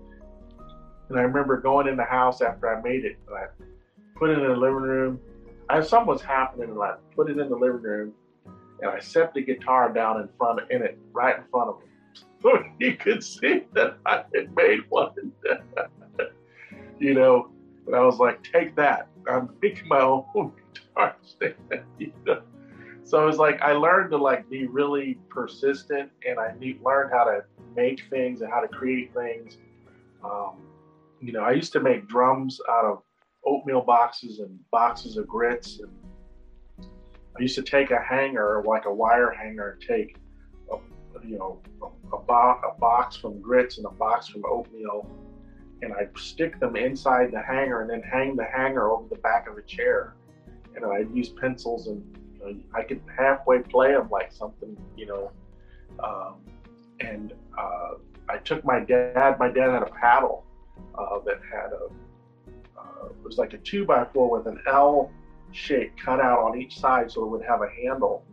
[1.10, 3.46] And I remember going in the house after I made it, and I
[4.16, 5.20] put it in the living room.
[5.70, 8.14] I something was happening, and I put it in the living room,
[8.82, 11.82] and I set the guitar down in front of, in it, right in front of
[11.82, 11.90] him.
[12.42, 15.32] So he could see that I had made one.
[17.00, 17.50] you know,
[17.88, 19.08] and I was like, take that.
[19.30, 20.26] I'm making my own
[20.74, 21.56] guitar stand.
[21.98, 22.42] You know?
[23.06, 27.26] So it was like I learned to like be really persistent, and I learned how
[27.26, 27.44] to
[27.76, 29.58] make things and how to create things.
[30.24, 30.62] Um,
[31.20, 33.04] you know, I used to make drums out of
[33.46, 36.88] oatmeal boxes and boxes of grits, and
[37.38, 40.18] I used to take a hanger, like a wire hanger, and take,
[40.72, 40.78] a,
[41.28, 45.10] you know, a, a, bo- a box from grits and a box from oatmeal,
[45.82, 49.50] and I'd stick them inside the hanger, and then hang the hanger over the back
[49.50, 50.16] of a chair,
[50.76, 52.02] and I'd use pencils and
[52.44, 55.32] know, I could halfway play them like something, you know.
[56.04, 56.36] Um,
[57.00, 57.96] and uh,
[58.30, 59.38] I took my dad.
[59.40, 60.46] My dad had a paddle
[60.98, 61.90] uh, that had a
[62.80, 65.12] uh, it was like a two by four with an L
[65.52, 68.24] shape cut out on each side, so it would have a handle.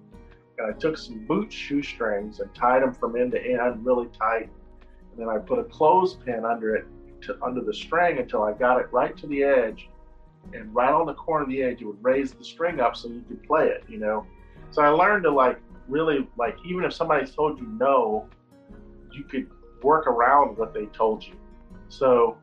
[0.59, 4.51] And I took some boot shoestrings and tied them from end to end really tight.
[5.11, 6.87] And then I put a clothespin under it,
[7.23, 9.89] to, under the string until I got it right to the edge
[10.53, 13.09] and right on the corner of the edge, you would raise the string up so
[13.09, 14.27] you could play it, you know.
[14.71, 18.29] So I learned to like really like even if somebody told you no,
[19.13, 19.51] you could
[19.83, 21.35] work around what they told you.
[21.89, 22.37] So,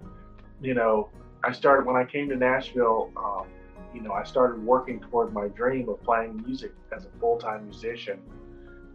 [0.62, 1.10] you know,
[1.44, 3.12] I started when I came to Nashville.
[3.16, 3.48] Um,
[3.94, 8.20] you know, I started working toward my dream of playing music as a full-time musician.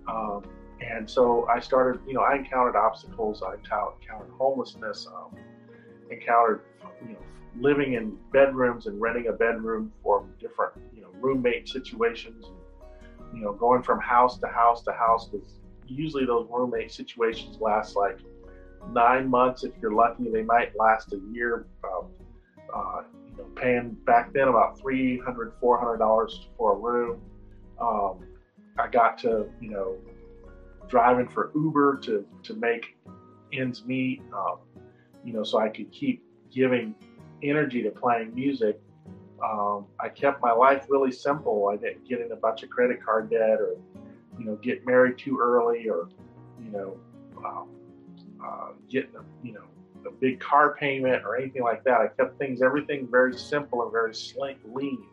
[0.06, 0.42] Um,
[0.80, 3.42] and so I started, you know, I encountered obstacles.
[3.42, 5.36] I encountered homelessness, um,
[6.10, 6.62] encountered,
[7.06, 7.18] you know,
[7.58, 12.46] living in bedrooms and renting a bedroom for different, you know, roommate situations.
[13.34, 17.96] You know, going from house to house to house because usually those roommate situations last
[17.96, 18.18] like
[18.90, 20.28] nine months if you're lucky.
[20.30, 21.66] They might last a year.
[21.84, 22.06] Um,
[22.74, 27.20] uh, you know, paying back then about 300 400 dollars for a room.
[27.80, 28.26] Um,
[28.78, 29.96] I got to, you know,
[30.88, 32.96] driving for Uber to to make
[33.52, 34.22] ends meet.
[34.34, 34.58] Um,
[35.24, 36.94] you know, so I could keep giving
[37.42, 38.80] energy to playing music.
[39.42, 41.68] Um, I kept my life really simple.
[41.72, 43.76] I didn't get in a bunch of credit card debt or,
[44.38, 46.08] you know, get married too early or,
[46.62, 46.96] you know,
[47.44, 47.68] um,
[48.44, 49.10] uh, get,
[49.42, 49.64] you know,
[50.06, 52.00] a big car payment or anything like that.
[52.00, 55.04] I kept things, everything very simple and very slick, lean.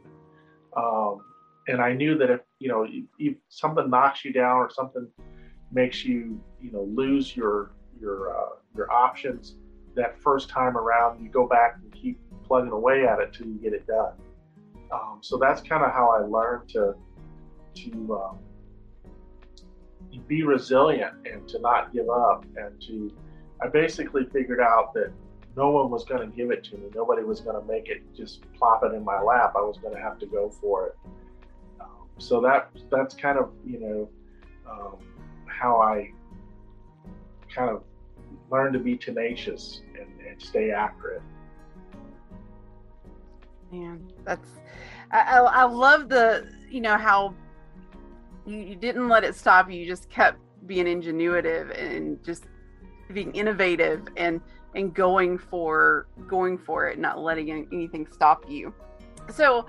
[0.78, 1.22] Um,
[1.68, 2.88] and I knew that if, you know,
[3.18, 5.08] if, something knocks you down or something
[5.72, 9.56] makes you, you know, lose your, your, uh, your options,
[9.96, 11.78] that first time around, you go back
[12.50, 14.14] plugging away at it till you get it done.
[14.92, 16.96] Um, so that's kind of how I learned to
[17.76, 18.40] to um,
[20.28, 23.14] be resilient and to not give up and to.
[23.62, 25.12] I basically figured out that
[25.56, 26.90] no one was going to give it to me.
[26.96, 29.54] Nobody was going to make it just plop it in my lap.
[29.56, 30.98] I was going to have to go for it.
[31.80, 34.10] Um, so that that's kind of you know
[34.70, 34.98] um,
[35.46, 36.12] how I
[37.54, 37.84] kind of
[38.52, 41.22] learned to be tenacious and, and stay it.
[43.72, 44.50] Man, that's
[45.12, 47.34] I, I love the you know how
[48.46, 49.80] you, you didn't let it stop you.
[49.80, 52.46] You just kept being ingenuitive and just
[53.14, 54.42] being innovative and
[54.76, 58.74] and going for going for it, not letting anything stop you.
[59.32, 59.66] So,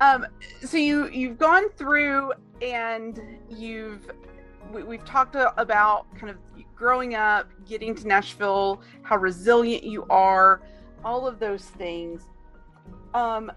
[0.00, 0.26] um,
[0.64, 2.32] so you you've gone through
[2.62, 4.10] and you've
[4.72, 6.36] we, have talked about kind of
[6.76, 10.62] growing up, getting to Nashville, how resilient you are,
[11.04, 12.22] all of those things.
[13.14, 13.50] Um,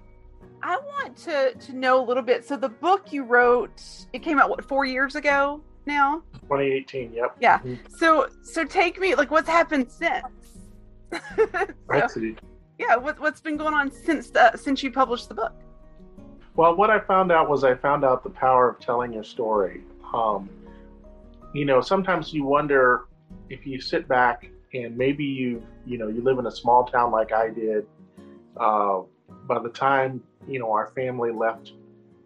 [0.62, 2.46] I want to to know a little bit.
[2.46, 6.24] So the book you wrote, it came out what four years ago now.
[6.44, 7.14] 2018.
[7.14, 7.38] Yep.
[7.40, 7.60] Yeah.
[7.60, 7.74] Mm-hmm.
[7.98, 10.26] So so take me like what's happened since.
[12.14, 12.36] so.
[12.80, 12.96] Yeah.
[12.96, 15.54] What what's been going on since the, since you published the book?
[16.56, 19.82] Well, what I found out was I found out the power of telling your story.
[20.14, 20.50] Um,
[21.54, 23.06] you know, sometimes you wonder
[23.50, 27.12] if you sit back and maybe you you know you live in a small town
[27.12, 27.86] like I did.
[28.56, 29.02] Uh,
[29.48, 31.74] by the time you know our family left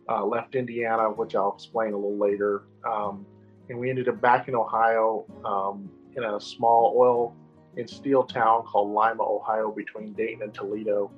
[0.09, 3.25] uh, left Indiana, which I'll explain a little later, um,
[3.69, 7.35] and we ended up back in Ohio um, in a small oil
[7.77, 11.11] and steel town called Lima, Ohio, between Dayton and Toledo.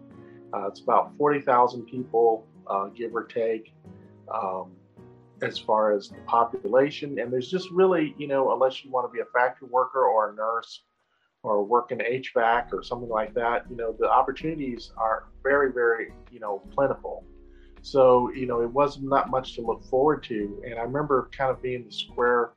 [0.54, 3.74] Uh, it's about 40,000 people, uh, give or take,
[4.34, 4.72] um,
[5.42, 7.20] as far as the population.
[7.20, 10.32] And there's just really, you know, unless you want to be a factory worker or
[10.32, 10.82] a nurse
[11.50, 16.14] or work in HVAC or something like that, you know, the opportunities are very, very,
[16.32, 17.24] you know, plentiful.
[17.82, 20.62] So, you know, it was not much to look forward to.
[20.66, 22.52] And I remember kind of being the square,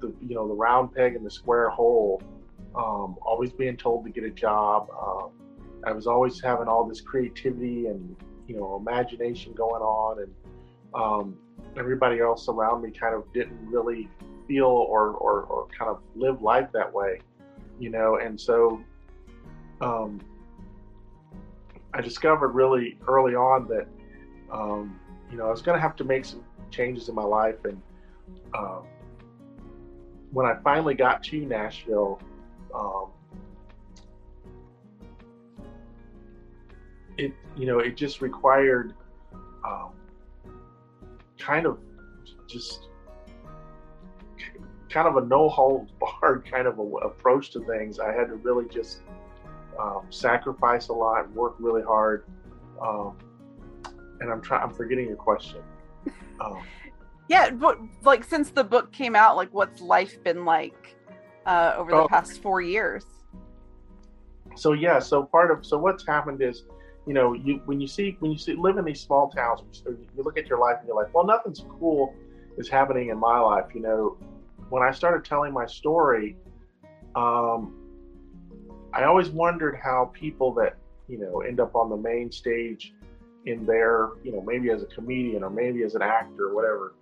[0.00, 2.22] the, you know, the round peg in the square hole,
[2.74, 4.88] um, always being told to get a job.
[4.90, 5.30] Um,
[5.86, 8.16] I was always having all this creativity and,
[8.48, 10.22] you know, imagination going on.
[10.22, 10.34] And
[10.94, 11.36] um,
[11.76, 14.08] everybody else around me kind of didn't really
[14.48, 17.20] feel or, or, or kind of live life that way
[17.82, 18.80] you know, and so
[19.80, 20.20] um,
[21.92, 23.88] I discovered really early on that,
[24.52, 25.00] um,
[25.32, 27.64] you know, I was going to have to make some changes in my life.
[27.64, 27.82] And
[28.56, 28.84] um,
[30.30, 32.20] when I finally got to Nashville,
[32.72, 33.08] um,
[37.18, 38.94] it, you know, it just required
[39.66, 39.90] um,
[41.36, 41.80] kind of
[42.46, 42.86] just
[44.92, 47.98] kind of a no holds barred kind of a, approach to things.
[47.98, 49.00] I had to really just
[49.78, 52.24] um, sacrifice a lot, work really hard.
[52.80, 53.16] Um,
[54.20, 54.62] and I'm trying.
[54.62, 55.62] I'm forgetting your question.
[56.40, 56.62] Um,
[57.28, 60.96] yeah, but like since the book came out, like what's life been like
[61.46, 63.04] uh, over the oh, past four years?
[64.54, 66.64] So yeah, so part of so what's happened is,
[67.06, 70.22] you know, you when you see when you see live in these small towns, you
[70.22, 72.14] look at your life and you're like, well, nothing's cool
[72.58, 73.66] is happening in my life.
[73.74, 74.16] You know,
[74.72, 76.34] when I started telling my story,
[77.14, 77.74] um,
[78.94, 82.94] I always wondered how people that you know end up on the main stage
[83.44, 86.94] in there, you know, maybe as a comedian or maybe as an actor or whatever.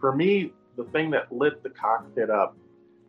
[0.00, 2.56] For me, the thing that lit the cockpit up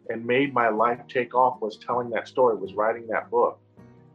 [0.09, 3.59] and made my life take off was telling that story, was writing that book.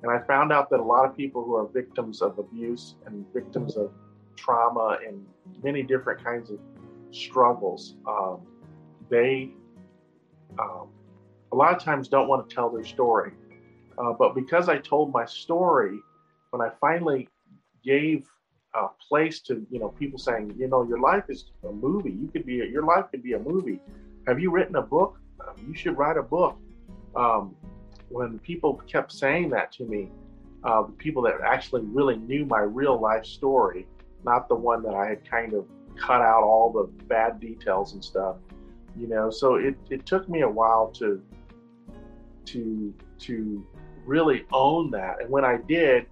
[0.04, 3.26] And I found out that a lot of people who are victims of abuse and
[3.34, 3.90] victims of
[4.36, 5.26] trauma and
[5.64, 6.60] many different kinds of
[7.10, 8.42] struggles, um,
[9.08, 9.50] they
[10.58, 10.88] um,
[11.52, 13.32] a lot of times don't want to tell their story.
[13.98, 15.98] Uh, but because I told my story,
[16.50, 17.28] when I finally
[17.84, 18.26] gave
[18.74, 22.12] a place to you know people saying, you know, your life is a movie.
[22.12, 23.80] You could be a, your life could be a movie.
[24.26, 25.18] Have you written a book?
[25.40, 26.56] Um, you should write a book.
[27.16, 27.56] Um,
[28.08, 30.08] when people kept saying that to me,
[30.64, 33.86] uh, people that actually really knew my real life story,
[34.24, 38.04] not the one that I had kind of cut out all the bad details and
[38.04, 38.36] stuff
[38.96, 41.22] you know so it, it took me a while to
[42.44, 43.66] to to
[44.04, 45.20] really own that.
[45.20, 46.06] And when i did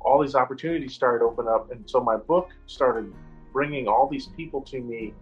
[0.00, 1.70] all these opportunities started open up.
[1.70, 3.12] And so my book started
[3.52, 5.12] bringing all these people to me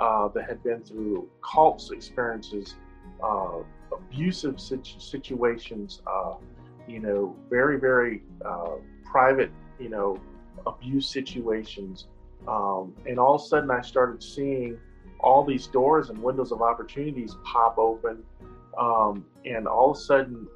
[0.00, 2.74] uh, that had been through cults experiences
[3.22, 3.58] uh,
[3.92, 6.34] abusive situ- situations uh,
[6.86, 8.72] you know very very uh,
[9.04, 10.18] private you know
[10.66, 12.08] abuse situations.
[12.46, 14.78] Um, and all of a sudden i started seeing
[15.20, 18.22] all these doors and windows of opportunities pop open,
[18.78, 20.46] um, and all of a sudden,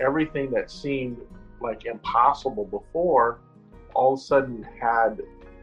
[0.00, 1.18] everything that seemed
[1.60, 3.40] like impossible before,
[3.94, 5.20] all of a sudden had.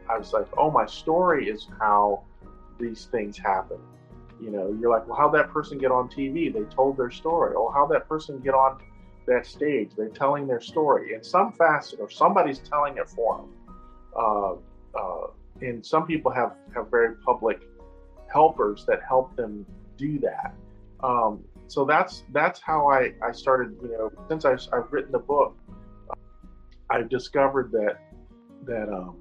[0.08, 2.24] I was like, oh, my story is how
[2.80, 3.78] these things happen.
[4.42, 6.52] You know, you're like, well, how'd that person get on TV?
[6.52, 7.54] They told their story.
[7.56, 8.80] Oh, how'd that person get on
[9.26, 9.90] that stage?
[9.96, 13.50] They're telling their story in some facet, or somebody's telling it for them.
[14.16, 14.54] Uh,
[14.98, 15.26] uh,
[15.60, 17.60] and some people have have very public
[18.32, 19.66] helpers that help them
[19.96, 20.54] do that.
[21.02, 23.76] Um, so that's that's how I, I started.
[23.82, 25.56] You know, since I've, I've written the book,
[26.90, 27.98] I've discovered that
[28.66, 29.16] that um,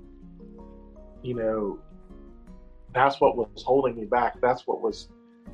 [1.21, 1.79] you know
[2.93, 4.41] that's what was holding me back.
[4.41, 5.09] That's what was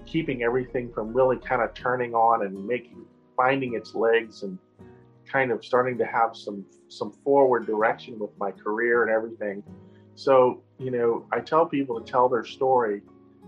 [0.06, 4.58] keeping everything from really kind of turning on and making finding its legs and
[5.30, 9.64] kind of starting to have some some forward direction with my career and everything.
[10.16, 13.02] So, you know, I tell people to tell their story.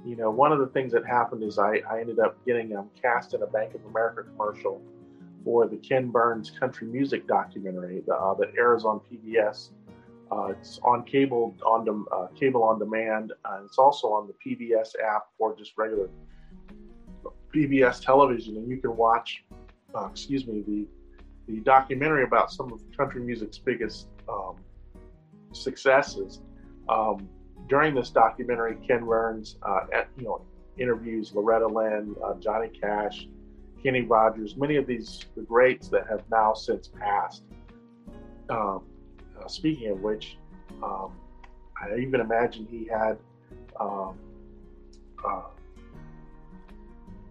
[0.08, 2.89] You know, one of the things that happened is I, I ended up getting um,
[3.01, 4.82] cast in a Bank of America commercial
[5.43, 9.72] for the Ken Burns country music documentary uh, that airs on PBS.
[10.32, 13.34] Uh, it's on cable on uh, cable on demand.
[13.51, 16.10] and it's also on the PBS app for just regular
[17.53, 19.43] PBS television, and you can watch.
[19.93, 20.88] Uh, excuse me, the
[21.51, 24.55] the documentary about some of country music's biggest um,
[25.51, 26.39] successes.
[26.88, 27.28] Um,
[27.68, 30.41] during this documentary, Ken Burns, uh, at, you know,
[30.78, 33.28] interviews Loretta Lynn, uh, Johnny Cash,
[33.84, 37.43] Kenny Rogers, many of these the greats that have now since passed.
[38.49, 38.84] Um,
[39.39, 40.38] uh, speaking of which,
[40.84, 41.11] um,
[41.82, 43.18] I even imagine he had
[43.80, 44.18] um,
[45.26, 45.43] uh,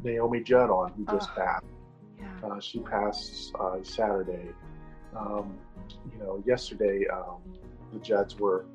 [0.03, 1.64] Naomi Judd on, who just passed.
[2.18, 2.26] Yeah.
[2.49, 4.49] Uh, she passed uh, Saturday.
[5.16, 5.57] Um,
[6.12, 7.39] you know, yesterday um,
[7.93, 8.66] the Judds were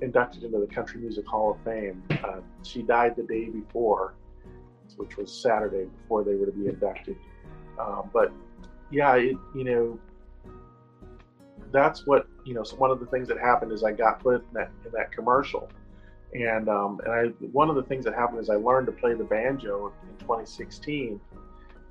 [0.00, 2.02] inducted into the Country Music Hall of Fame.
[2.10, 4.14] Uh, she died the day before,
[4.96, 7.16] which was Saturday before they were to be inducted.
[7.78, 8.32] Um, but
[8.90, 9.98] yeah, it, you know,
[11.72, 12.62] that's what you know.
[12.62, 15.12] So one of the things that happened is I got put in that in that
[15.12, 15.68] commercial,
[16.32, 19.14] and um, and I one of the things that happened is I learned to play
[19.14, 21.20] the banjo in 2016,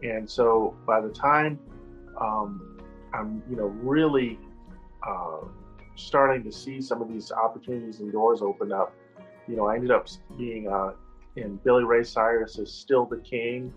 [0.03, 1.60] and so by the time
[2.20, 2.80] um,
[3.14, 4.39] I'm you know really
[5.08, 5.41] uh,
[5.97, 8.93] starting to see some of these opportunities and doors open up,
[9.47, 10.91] you know I ended up being uh,
[11.35, 13.73] in Billy Ray Cyrus's "Still the King."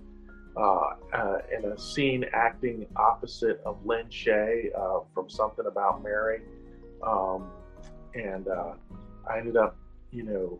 [0.56, 6.40] Uh, uh, in a scene acting opposite of Lin Shaye uh, from Something About Mary.
[7.06, 7.48] Um,
[8.14, 8.72] and uh,
[9.30, 9.76] I ended up,
[10.10, 10.58] you know,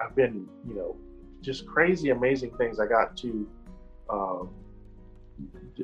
[0.00, 0.96] I've been, you know,
[1.40, 2.78] just crazy, amazing things.
[2.78, 3.48] I got to
[4.08, 4.50] um,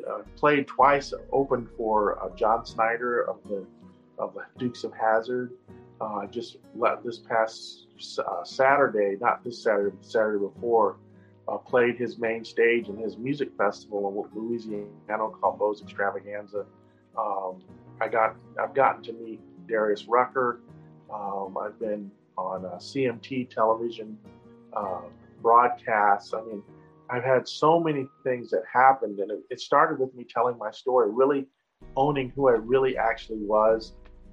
[0.08, 3.66] uh, play twice, opened for uh, John Schneider of the
[4.18, 5.52] of Dukes of Hazzard.
[6.30, 6.56] just
[7.04, 7.86] this past
[8.44, 10.96] Saturday, not this Saturday, but Saturday before,
[11.48, 16.64] uh, played his main stage in his music festival in Louisiana called Bo's Extravaganza.
[17.18, 17.62] Um,
[18.00, 20.60] I got I've gotten to meet Darius Rucker.
[21.12, 24.16] Um, I've been on CMT television
[24.72, 25.02] uh,
[25.42, 26.32] broadcasts.
[26.32, 26.62] I mean,
[27.10, 30.70] I've had so many things that happened, and it, it, started with me telling my
[30.70, 31.46] story, really
[31.96, 33.92] owning who I really actually was,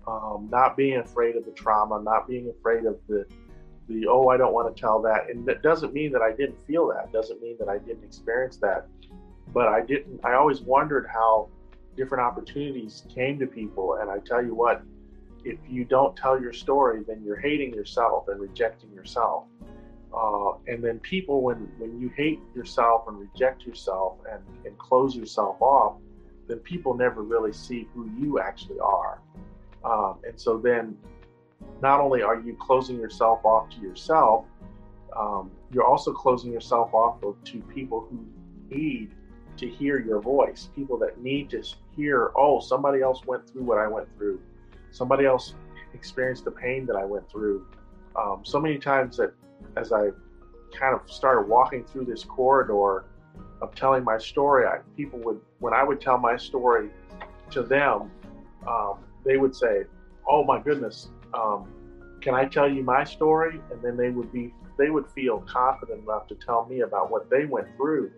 [0.09, 3.25] um, not being afraid of the trauma, not being afraid of the
[3.87, 5.29] the oh I don't want to tell that.
[5.29, 7.11] And that doesn't mean that I didn't feel that.
[7.11, 8.87] Doesn't mean that I didn't experience that.
[9.53, 11.49] But I didn't I always wondered how
[11.95, 13.95] different opportunities came to people.
[13.95, 14.83] And I tell you what
[15.43, 19.45] if you don't tell your story then you're hating yourself and rejecting yourself.
[20.11, 25.15] Uh, and then people when when you hate yourself and reject yourself and, and close
[25.15, 25.97] yourself off
[26.47, 29.21] then people never really see who you actually are
[29.83, 30.97] um, and so then
[31.81, 34.45] not only are you closing yourself off to yourself,
[35.15, 38.25] um, you're also closing yourself off to people who
[38.75, 39.11] need
[39.57, 41.61] to hear your voice, people that need to
[41.95, 44.39] hear, oh, somebody else went through what I went through,
[44.91, 45.53] somebody else
[45.93, 47.65] experienced the pain that I went through.
[48.15, 49.33] Um, so many times that
[49.75, 50.09] as I
[50.77, 53.05] kind of started walking through this corridor
[53.61, 56.89] of telling my story, I, people would, when I would tell my story
[57.51, 58.11] to them,
[58.67, 58.99] um,
[59.29, 59.83] they would say,
[60.27, 61.67] oh my goodness, um,
[62.19, 63.61] can I tell you my story?
[63.71, 67.29] And then they would be, they would feel confident enough to tell me about what
[67.29, 68.11] they went through.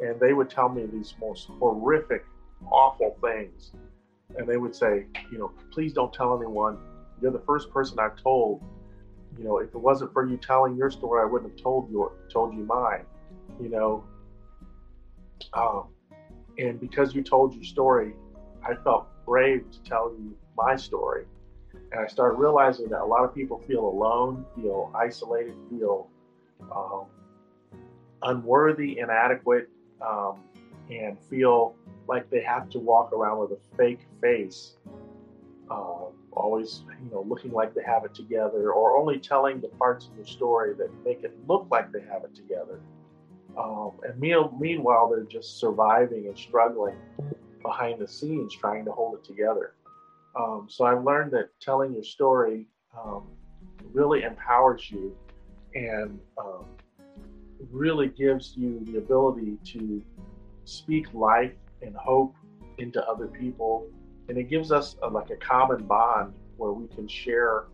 [0.00, 2.24] And they would tell me these most horrific,
[2.70, 3.72] awful things.
[4.36, 6.78] And they would say, you know, please don't tell anyone.
[7.20, 8.62] You're the first person I've told.
[9.36, 12.12] You know, if it wasn't for you telling your story, I wouldn't have told you
[12.32, 13.06] told you mine.
[13.60, 14.04] You know,
[15.52, 15.88] um,
[16.58, 18.14] and because you told your story,
[18.64, 21.26] I felt brave to tell you my story
[21.92, 26.08] and I started realizing that a lot of people feel alone, feel isolated, feel
[26.74, 27.04] um,
[28.22, 29.68] unworthy, inadequate,
[30.04, 30.40] um,
[30.90, 31.74] and feel
[32.08, 34.76] like they have to walk around with a fake face,
[35.70, 40.06] uh, always you know looking like they have it together, or only telling the parts
[40.06, 42.80] of the story that make it look like they have it together.
[43.56, 46.96] Um, and meanwhile, they're just surviving and struggling
[47.64, 49.74] behind the scenes, trying to hold it together.
[50.38, 53.22] Um, so I've learned that telling your story um,
[53.92, 55.16] really empowers you.
[55.76, 56.66] And um,
[57.72, 60.00] really gives you the ability to
[60.64, 61.50] speak life
[61.82, 62.36] and hope
[62.78, 63.86] into other people.
[64.28, 67.64] And it gives us a, like a common bond where we can share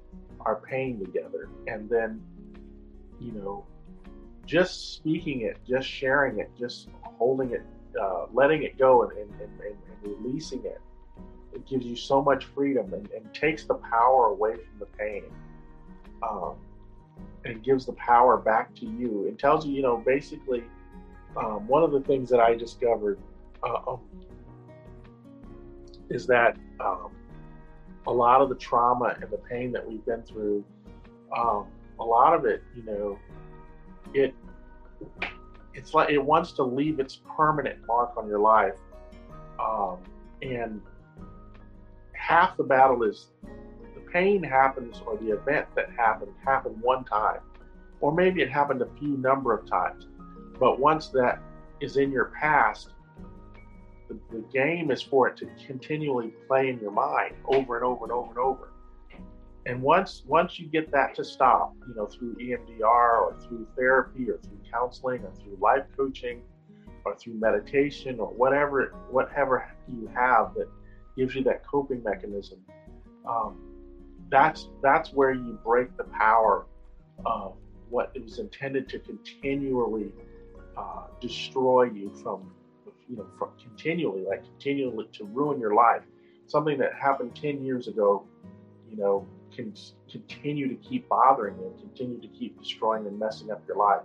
[0.41, 1.51] our pain together.
[1.66, 2.22] And then,
[3.20, 3.66] you know,
[4.47, 7.62] just speaking it, just sharing it, just holding it,
[8.01, 10.80] uh, letting it go and, and, and, and, releasing it,
[11.53, 15.24] it gives you so much freedom and, takes the power away from the pain.
[16.22, 16.57] Um,
[17.45, 19.26] and gives the power back to you.
[19.26, 20.64] It tells you, you know, basically,
[21.36, 23.18] um, one of the things that I discovered
[23.62, 24.01] uh, um,
[26.09, 27.11] is that um,
[28.07, 30.64] a lot of the trauma and the pain that we've been through,
[31.36, 31.66] um,
[31.99, 33.18] a lot of it, you know,
[34.12, 34.34] it
[35.74, 38.74] it's like it wants to leave its permanent mark on your life,
[39.58, 39.98] um,
[40.42, 40.80] and
[42.12, 43.28] half the battle is
[43.94, 47.40] the pain happens or the event that happened happened one time,
[48.00, 50.06] or maybe it happened a few number of times,
[50.58, 51.40] but once that
[51.80, 52.90] is in your past,
[54.08, 58.04] the, the game is for it to continually play in your mind over and over
[58.04, 58.72] and over and over.
[59.66, 64.30] And once once you get that to stop, you know, through EMDR or through therapy
[64.30, 66.42] or through counseling or through life coaching
[67.04, 70.68] or through meditation or whatever whatever you have that
[71.16, 72.58] gives you that coping mechanism,
[73.28, 73.58] um,
[74.30, 76.66] that's that's where you break the power
[77.26, 77.54] of
[77.88, 80.12] what was intended to continually
[80.76, 82.50] uh, destroy you from
[83.10, 86.02] you know, from continually, like continually to ruin your life.
[86.46, 88.24] Something that happened 10 years ago,
[88.88, 89.74] you know, can
[90.08, 94.02] continue to keep bothering you, continue to keep destroying and messing up your life.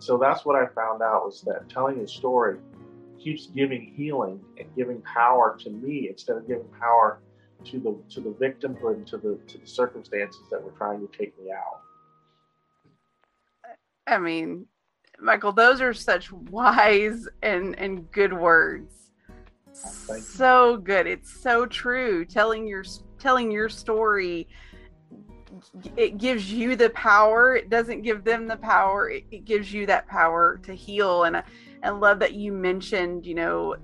[0.00, 2.56] And so that's what I found out was that telling a story
[3.22, 7.20] keeps giving healing and giving power to me instead of giving power
[7.66, 11.18] to the to the victimhood and to the to the circumstances that were trying to
[11.18, 11.82] take me out.
[14.06, 14.64] I mean,
[15.20, 19.10] Michael, those are such wise and and good words.
[19.74, 21.06] So good.
[21.08, 22.24] It's so true.
[22.24, 22.84] Telling your
[23.18, 24.48] telling your story
[25.96, 27.56] it gives you the power.
[27.56, 29.10] It doesn't give them the power.
[29.10, 31.24] It, it gives you that power to heal.
[31.24, 31.42] And
[31.82, 33.76] and love that you mentioned, you know,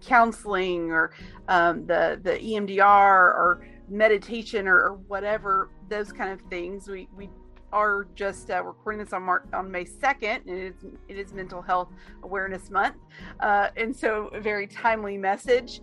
[0.00, 1.12] counseling or
[1.48, 6.88] um, the the EMDR or meditation or, or whatever those kind of things.
[6.88, 7.28] We we
[7.72, 10.42] are just uh, recording this on Mar- on May second.
[10.46, 10.74] It is
[11.08, 11.88] it is Mental Health
[12.22, 12.96] Awareness Month,
[13.40, 15.80] uh, and so a very timely message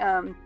[0.00, 0.36] um,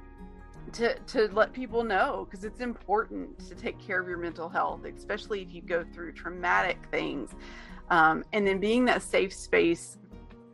[0.72, 4.84] to to let people know because it's important to take care of your mental health,
[4.84, 7.30] especially if you go through traumatic things,
[7.90, 9.98] um, and then being that safe space.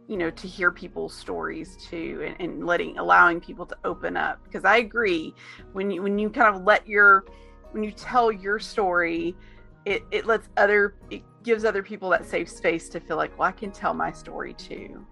[0.08, 4.42] You know, to hear people's stories too, and, and letting allowing people to open up.
[4.42, 5.32] Because I agree,
[5.72, 7.26] when you when you kind of let your
[7.70, 9.36] when you tell your story
[9.84, 13.48] it, it lets other it gives other people that safe space to feel like well
[13.48, 15.04] i can tell my story too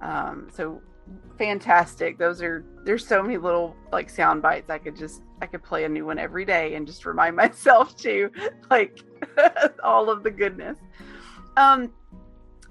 [0.00, 0.82] um, so
[1.38, 5.62] fantastic those are there's so many little like sound bites i could just i could
[5.62, 8.30] play a new one every day and just remind myself to
[8.70, 9.00] like
[9.84, 10.76] all of the goodness
[11.56, 11.90] um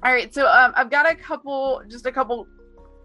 [0.03, 2.47] all right so um, i've got a couple just a couple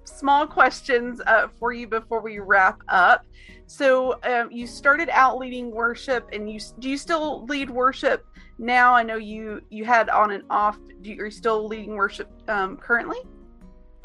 [0.07, 3.27] small questions uh, for you before we wrap up.
[3.67, 8.25] So um, you started out leading worship, and you do you still lead worship
[8.59, 8.95] now?
[8.95, 10.79] I know you you had on and off.
[11.03, 13.19] Do you, are you still leading worship um, currently?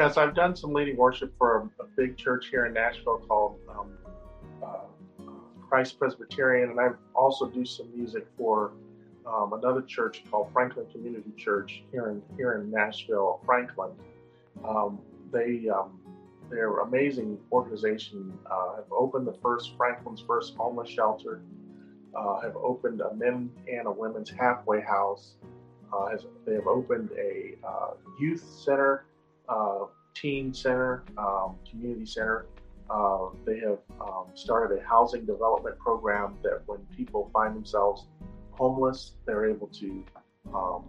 [0.02, 3.60] Yes, I've done some leading worship for a, a big church here in Nashville called
[3.70, 3.92] um,
[4.64, 5.26] uh,
[5.70, 8.72] Christ Presbyterian, and I also do some music for
[9.28, 13.92] um, another church called Franklin Community Church here in here in Nashville, Franklin.
[14.68, 14.98] Um,
[15.32, 16.00] they um,
[16.50, 18.34] they're amazing organization.
[18.50, 21.44] Uh, have opened the first Franklin's first homeless shelter.
[22.16, 25.36] Uh, have opened a men and a women's halfway house.
[25.94, 29.06] Uh, has, they have opened a uh, youth center,
[29.52, 29.86] uh,
[30.16, 32.46] teen center, um, community center.
[32.90, 38.08] Uh, they have um, started a housing development program that when people find themselves
[38.52, 40.04] homeless, they're able to
[40.54, 40.84] um,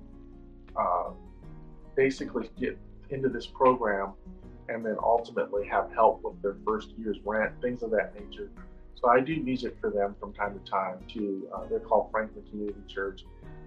[1.94, 2.78] basically get
[3.10, 4.12] into this program
[4.68, 8.50] and then ultimately have help with their first year's rent, things of that nature.
[8.94, 11.48] So I do music for them from time to time too.
[11.54, 13.24] Uh, they're called Franklin Community Church.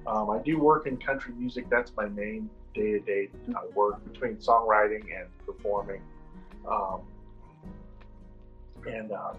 [0.08, 1.70] Um, I do work in country music.
[1.70, 6.01] That's my main day-to-day uh, work between songwriting and performing.
[6.69, 7.01] Um,
[8.86, 9.34] and uh,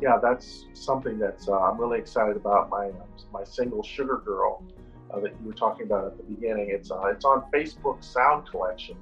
[0.00, 2.70] yeah, that's something that's uh, I'm really excited about.
[2.70, 2.90] My
[3.32, 4.62] my single "Sugar Girl"
[5.10, 6.70] uh, that you were talking about at the beginning.
[6.70, 8.96] It's uh, it's on Facebook Sound Collection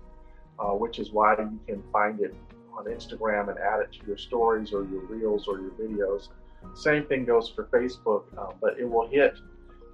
[0.58, 2.34] uh, which is why you can find it
[2.76, 6.28] on Instagram and add it to your stories or your reels or your videos.
[6.74, 9.34] Same thing goes for Facebook, um, but it will hit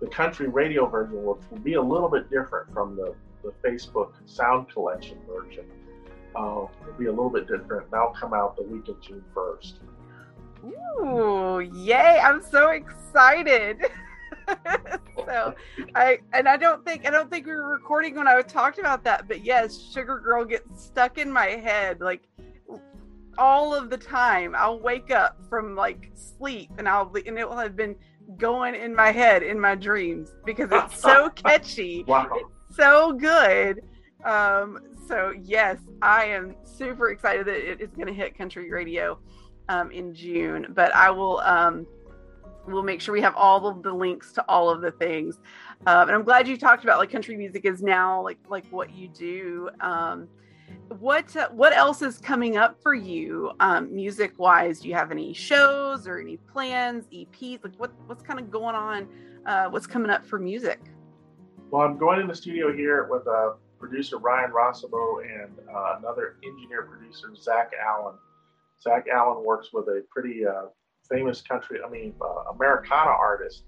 [0.00, 4.12] the country radio version, which will be a little bit different from the the Facebook
[4.26, 5.64] sound collection version.
[6.34, 7.90] Uh, it'll be a little bit different.
[7.90, 9.74] That'll come out the week of June 1st.
[11.02, 12.20] Ooh, yay!
[12.22, 13.78] I'm so excited.
[15.16, 15.54] so
[15.94, 19.04] I and I don't think I don't think we were recording when I talked about
[19.04, 22.22] that, but yes, Sugar Girl gets stuck in my head like
[23.38, 24.54] all of the time.
[24.54, 27.96] I'll wake up from like sleep and I'll and it will have been
[28.36, 32.04] going in my head in my dreams because it's so catchy.
[32.06, 32.28] Wow.
[32.34, 33.82] It's so good.
[34.24, 39.18] Um, so yes, I am super excited that it is going to hit country radio
[39.68, 40.66] um, in June.
[40.70, 41.86] But I will um,
[42.66, 45.38] we'll make sure we have all of the links to all of the things.
[45.86, 48.94] Um, and I'm glad you talked about like country music is now like like what
[48.94, 49.70] you do.
[49.80, 50.28] Um,
[50.98, 54.80] what what else is coming up for you um, music wise?
[54.80, 57.64] Do you have any shows or any plans, EPs?
[57.64, 59.08] Like what what's kind of going on?
[59.46, 60.80] Uh, what's coming up for music?
[61.70, 66.34] Well, I'm going in the studio here with uh, producer Ryan Rossabo and uh, another
[66.42, 68.16] engineer producer Zach Allen.
[68.82, 70.64] Zach Allen works with a pretty uh,
[71.08, 73.66] famous country, I mean, uh, Americana artist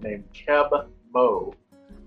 [0.00, 1.54] named Keb Mo,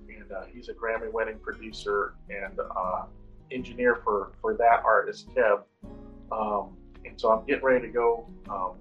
[0.10, 3.04] and uh, he's a Grammy-winning producer and uh,
[3.50, 5.62] engineer for for that artist, Keb.
[6.30, 6.76] Um,
[7.06, 8.28] and so I'm getting ready to go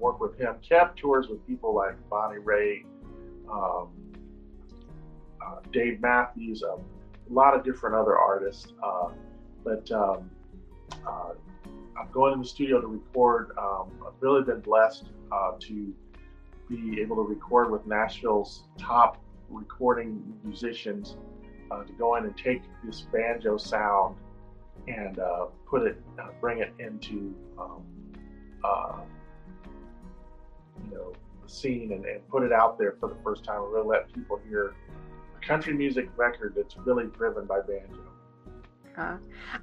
[0.00, 0.56] work with him.
[0.68, 2.86] Keb tours with people like Bonnie Raitt,
[3.48, 3.90] um,
[5.46, 6.76] uh, Dave Matthews, a
[7.32, 8.72] lot of different other artists.
[8.82, 9.10] Uh,
[9.64, 10.30] but um,
[11.06, 11.32] uh,
[11.98, 13.50] I'm going in the studio to record.
[13.58, 15.94] Um, I've really been blessed uh, to
[16.68, 21.16] be able to record with Nashville's top recording musicians
[21.70, 24.16] uh, to go in and take this banjo sound
[24.88, 25.18] and
[25.68, 26.00] put it,
[26.40, 27.82] bring it into, um,
[30.84, 33.72] you know, the scene and, and, put it out there for the first time and
[33.72, 34.74] really let people hear
[35.46, 38.00] country music record that's really driven by banjo.
[38.96, 39.16] Uh,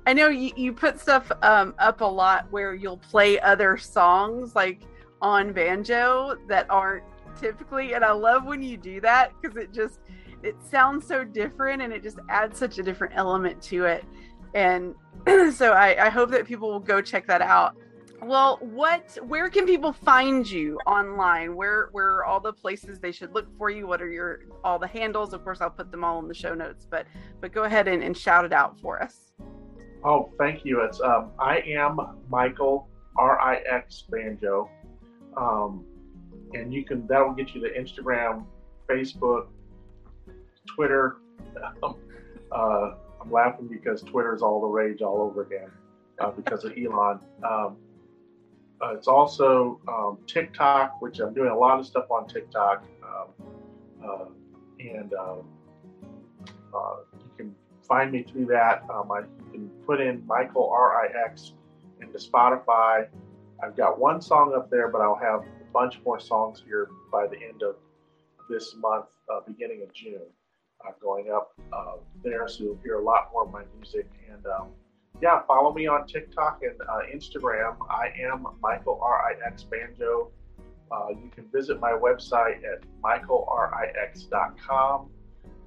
[0.05, 4.55] I know you, you put stuff um, up a lot where you'll play other songs
[4.55, 4.81] like
[5.21, 7.03] on banjo that aren't
[7.39, 9.99] typically, and I love when you do that because it just
[10.43, 14.03] it sounds so different and it just adds such a different element to it.
[14.53, 14.93] And
[15.53, 17.75] so I, I hope that people will go check that out.
[18.25, 21.55] Well, what where can people find you online?
[21.55, 23.85] Where where are all the places they should look for you?
[23.85, 25.33] What are your all the handles?
[25.33, 27.05] Of course I'll put them all in the show notes, but
[27.41, 29.33] but go ahead and, and shout it out for us.
[30.05, 30.81] Oh, thank you.
[30.81, 31.99] It's um, I am
[32.29, 34.69] Michael R I X Banjo.
[35.35, 35.85] Um,
[36.53, 38.45] and you can that will get you to Instagram,
[38.89, 39.47] Facebook,
[40.67, 41.17] Twitter.
[41.83, 41.95] Um,
[42.51, 45.69] uh, I'm laughing because Twitter is all the rage all over again
[46.19, 47.19] uh, because of Elon.
[47.43, 47.77] Um,
[48.81, 53.27] uh, it's also um, TikTok, which I'm doing a lot of stuff on TikTok, um,
[54.03, 54.25] uh,
[54.79, 55.39] and um,
[56.73, 58.83] uh, you can find me through that.
[58.93, 61.53] Um, I you can put in Michael R I X
[62.01, 63.07] into Spotify.
[63.63, 67.27] I've got one song up there, but I'll have a bunch more songs here by
[67.27, 67.75] the end of
[68.49, 70.19] this month, uh, beginning of June
[70.85, 72.47] uh, going up uh, there.
[72.47, 74.09] So you'll hear a lot more of my music.
[74.29, 74.67] And um,
[75.21, 77.75] yeah, follow me on TikTok and uh, Instagram.
[77.89, 80.31] I am Michael R-I-X Banjo.
[80.91, 85.09] Uh, you can visit my website at michaelrix.com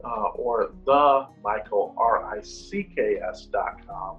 [0.05, 4.17] uh, or the Michael R-I-C-K-S.com.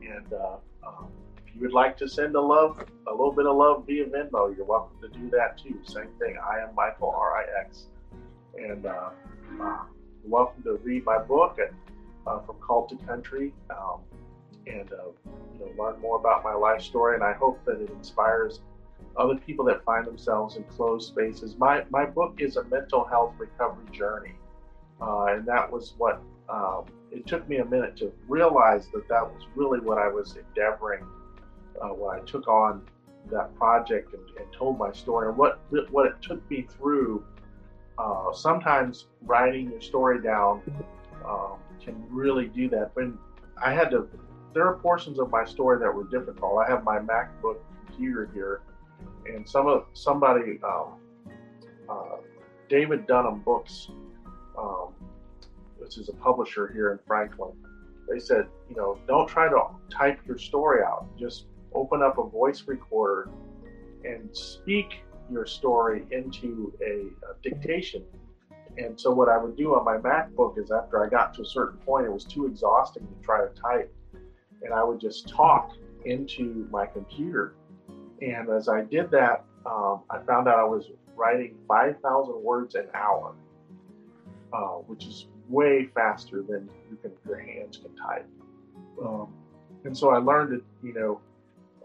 [0.00, 0.56] And uh,
[0.86, 1.08] um,
[1.46, 4.56] if you would like to send a love, a little bit of love via Venmo,
[4.56, 5.80] you're welcome to do that too.
[5.84, 6.38] Same thing.
[6.38, 7.88] I am Michael R-I-X.
[8.56, 9.10] And uh,
[10.24, 11.74] welcome to read my book at,
[12.26, 14.00] uh, from cult to country um,
[14.68, 15.10] and uh,
[15.54, 17.14] you know, learn more about my life story.
[17.14, 18.60] And I hope that it inspires
[19.16, 21.56] other people that find themselves in closed spaces.
[21.56, 24.34] My, my book is a mental health recovery journey.
[25.00, 29.22] Uh, and that was what um, it took me a minute to realize that that
[29.22, 31.04] was really what I was endeavoring
[31.80, 32.82] uh, when I took on
[33.30, 35.60] that project and, and told my story and what
[35.90, 37.22] what it took me through
[37.98, 40.62] uh, sometimes writing your story down
[41.26, 42.90] um, can really do that.
[42.94, 43.18] When
[43.62, 44.08] I had to,
[44.58, 46.58] there are portions of my story that were difficult.
[46.66, 48.62] I have my MacBook computer here,
[49.32, 50.94] and some of somebody, um,
[51.88, 52.16] uh,
[52.68, 53.88] David Dunham Books,
[54.58, 54.94] um,
[55.76, 57.52] which is a publisher here in Franklin.
[58.12, 59.62] They said, you know, don't try to
[59.96, 61.06] type your story out.
[61.16, 63.30] Just open up a voice recorder
[64.02, 68.02] and speak your story into a, a, dictation.
[68.76, 71.46] And so what I would do on my MacBook is after I got to a
[71.46, 73.94] certain point, it was too exhausting to try to type.
[74.62, 75.72] And I would just talk
[76.04, 77.54] into my computer.
[78.20, 82.86] And as I did that, um, I found out I was writing 5,000 words an
[82.94, 83.34] hour,
[84.52, 88.26] uh, which is way faster than you can your hands can type.
[89.02, 89.32] Um,
[89.84, 91.20] and so I learned that you know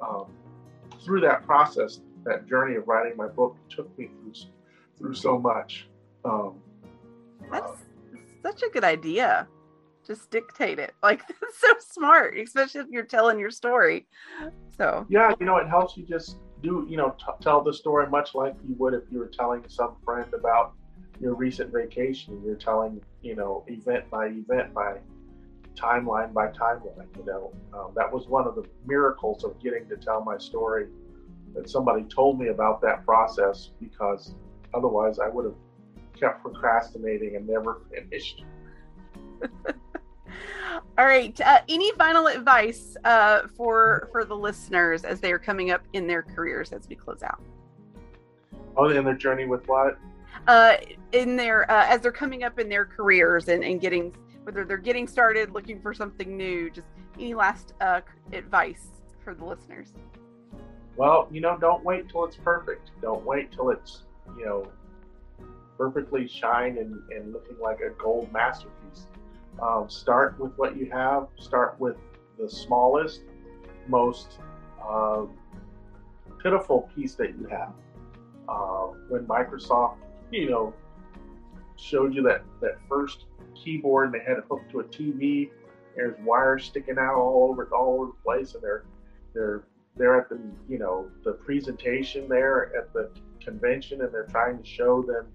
[0.01, 0.26] um,
[1.03, 4.34] through that process, that journey of writing my book took me through
[4.97, 5.88] through so much.
[6.26, 6.55] Um,
[7.51, 7.82] That's
[8.41, 9.47] such a good idea.
[10.06, 10.93] Just dictate it.
[11.04, 14.08] Like that's so smart, especially if you're telling your story.
[14.78, 18.08] So yeah, you know, it helps you just do you know t- tell the story
[18.10, 20.74] much like you would if you were telling some friend about
[21.20, 22.41] your recent vacation.
[22.45, 24.97] You're telling you know event by event by
[25.76, 27.08] timeline by timeline.
[27.18, 30.88] You know, um, that was one of the miracles of getting to tell my story.
[31.54, 34.34] That somebody told me about that process because
[34.74, 35.56] otherwise I would have
[36.20, 38.43] kept procrastinating and never finished.
[40.98, 41.39] All right.
[41.41, 46.08] Uh, any final advice uh, for for the listeners as they are coming up in
[46.08, 47.41] their careers as we close out?
[48.76, 49.98] Oh, in their journey with what?
[50.48, 50.76] Uh,
[51.12, 54.78] in their uh, as they're coming up in their careers and, and getting whether they're
[54.78, 56.70] getting started, looking for something new.
[56.70, 58.88] Just any last uh, advice
[59.24, 59.94] for the listeners?
[60.96, 62.91] Well, you know, don't wait till it's perfect.
[63.02, 64.04] Don't wait till it's
[64.38, 64.72] you know
[65.78, 69.08] perfectly shine and, and looking like a gold masterpiece
[69.62, 71.28] um, start with what you have.
[71.38, 71.95] Start with
[72.39, 73.22] the smallest,
[73.88, 74.39] most
[74.86, 75.24] uh,
[76.41, 77.74] pitiful piece that you have.
[78.47, 79.97] Uh, when Microsoft,
[80.32, 80.74] you know,
[81.78, 83.26] showed you that that first
[83.56, 85.49] keyboard and they had it hooked to a TV.
[85.95, 88.84] There's wires sticking out all over all over the place, and they're
[89.34, 89.64] they're
[89.95, 94.66] they're at the you know the presentation there at the convention, and they're trying to
[94.66, 95.28] show them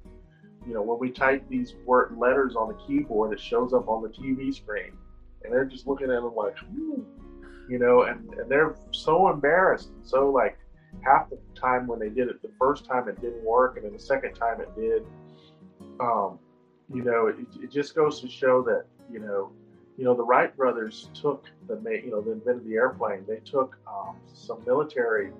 [0.66, 4.02] you know, when we type these word letters on the keyboard, it shows up on
[4.02, 4.92] the TV screen,
[5.42, 6.56] and they're just looking at them like,
[7.68, 10.58] you know, and, and they're so embarrassed, and so like
[11.02, 13.92] half the time when they did it, the first time it didn't work, and then
[13.92, 15.04] the second time it did.
[16.00, 16.38] Um,
[16.92, 19.50] you know, it, it just goes to show that you know,
[19.96, 23.24] you know, the Wright brothers took the you know, they invented the airplane.
[23.26, 25.32] They took um, some military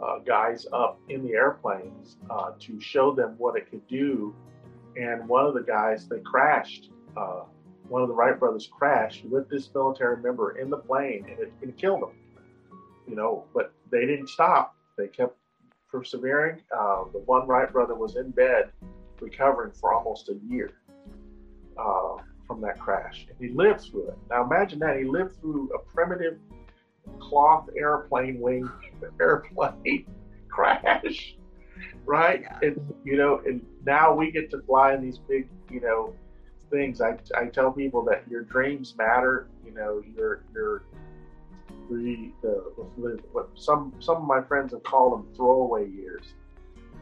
[0.00, 4.34] uh, guys up in the airplanes uh, to show them what it could do
[4.96, 6.90] and one of the guys they crashed.
[7.16, 7.42] Uh,
[7.88, 11.52] one of the Wright brothers crashed with this military member in the plane, and it,
[11.60, 12.16] it killed him.
[13.06, 14.74] You know, but they didn't stop.
[14.96, 15.36] They kept
[15.90, 16.62] persevering.
[16.74, 18.70] Uh, the one Wright brother was in bed,
[19.20, 20.72] recovering for almost a year
[21.76, 22.16] uh,
[22.46, 24.18] from that crash, and he lived through it.
[24.30, 26.38] Now imagine that he lived through a primitive
[27.18, 28.70] cloth airplane wing
[29.20, 30.06] airplane
[30.48, 31.36] crash
[32.04, 32.42] right?
[32.42, 32.58] Yeah.
[32.62, 36.14] And you know, and now we get to fly in these big, you know,
[36.70, 37.00] things.
[37.00, 39.48] I, I tell people that your dreams matter.
[39.64, 40.84] You know, your your
[41.90, 42.64] the, the,
[42.98, 46.34] the what some some of my friends have called them throwaway years,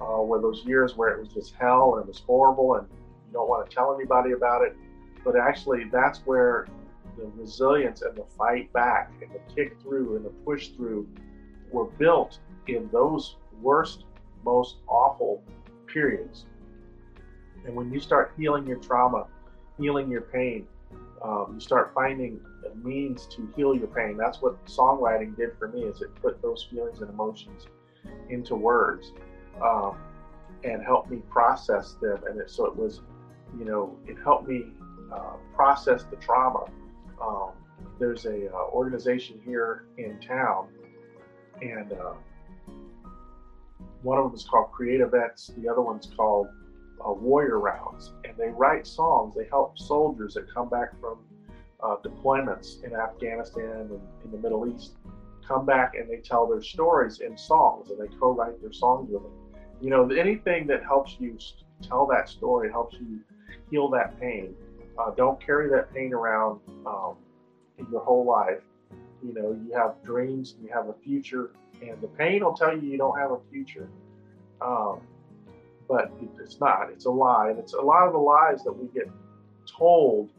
[0.01, 3.33] uh, where those years where it was just hell and it was horrible and you
[3.33, 4.77] don't want to tell anybody about it.
[5.25, 6.67] But actually, that's where
[7.17, 11.07] the resilience and the fight back and the kick through and the push through
[11.71, 14.05] were built in those worst
[14.45, 15.43] most awful
[15.87, 16.47] periods.
[17.65, 19.27] And when you start healing your trauma,
[19.79, 20.67] healing your pain,
[21.23, 24.17] um, you start finding a means to heal your pain.
[24.17, 25.83] That's what songwriting did for me.
[25.83, 27.67] Is it put those feelings and emotions
[28.31, 29.13] into words
[29.63, 29.97] um,
[30.65, 32.21] and helped me process them.
[32.29, 33.01] And it, so it was,
[33.59, 34.65] you know, it helped me
[35.13, 36.65] uh, process the trauma.
[37.21, 37.51] Um,
[37.99, 40.69] there's a uh, organization here in town,
[41.61, 42.15] and uh,
[44.03, 46.49] one of them is called Creative X, the other one's called
[47.05, 48.13] uh, Warrior Rounds.
[48.25, 51.19] And they write songs, they help soldiers that come back from
[51.83, 54.97] uh, deployments in Afghanistan and in the Middle East
[55.51, 59.09] come back and they tell their stories in songs and they co write their songs
[59.11, 59.33] with them.
[59.81, 61.39] You know, anything that helps you
[61.83, 63.21] tell that story, helps you
[63.71, 64.55] heal that pain.
[64.99, 67.17] Uh, don't carry that pain around um,
[67.79, 68.61] in your whole life.
[69.25, 71.53] You know, you have dreams, you have a future,
[71.83, 73.89] and the pain will tell you you don't have a future.
[74.61, 75.01] Um,
[75.89, 76.91] but it's not.
[76.91, 79.11] It's a lie, and it's a lot of the lies that we get
[79.67, 80.31] told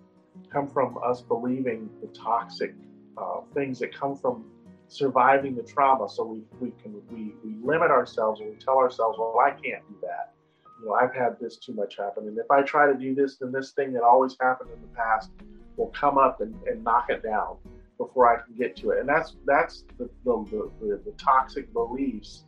[0.51, 2.73] come from us believing the toxic
[3.17, 4.45] uh, things that come from
[4.87, 6.07] surviving the trauma.
[6.07, 9.85] So we we can we we limit ourselves and we tell ourselves, well, I can't
[9.89, 10.33] do that.
[10.79, 13.35] You know, I've had this too much happen, and if I try to do this,
[13.35, 15.31] then this thing that always happened in the past
[15.75, 17.57] will come up and, and knock it down
[18.01, 18.99] before I can get to it.
[18.99, 22.45] And that's that's the, the, the, the toxic beliefs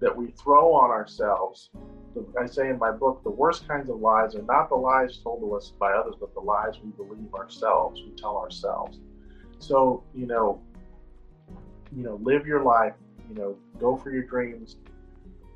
[0.00, 1.70] that we throw on ourselves.
[2.40, 5.40] I say in my book, the worst kinds of lies are not the lies told
[5.40, 8.98] to us by others, but the lies we believe ourselves, we tell ourselves.
[9.60, 10.60] So, you know,
[11.96, 12.94] you know, live your life,
[13.28, 14.76] you know, go for your dreams.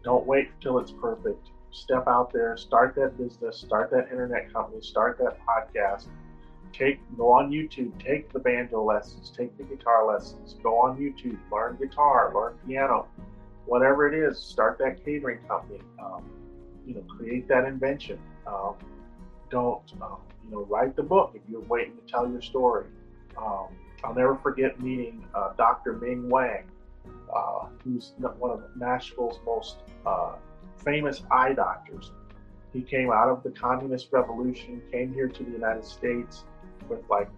[0.04, 1.48] Don't wait till it's perfect.
[1.72, 6.06] Step out there, start that business, start that internet company, start that podcast
[6.72, 11.38] take go on YouTube, take the banjo lessons, take the guitar lessons, go on YouTube,
[11.50, 13.06] learn guitar, learn piano,
[13.66, 14.38] whatever it is.
[14.38, 15.80] Start that catering company.
[16.02, 16.24] Um,
[16.86, 18.18] you know, create that invention.
[18.46, 18.74] Um,
[19.50, 22.86] don't um, you know write the book if you're waiting to tell your story.
[23.36, 23.68] Um,
[24.04, 25.94] I'll never forget meeting uh, Dr.
[25.94, 26.64] Ming Wang,
[27.34, 30.32] uh, who's one of Nashville's most uh,
[30.84, 32.10] famous eye doctors.
[32.72, 36.44] He came out of the communist revolution, came here to the United States
[36.88, 37.28] with like,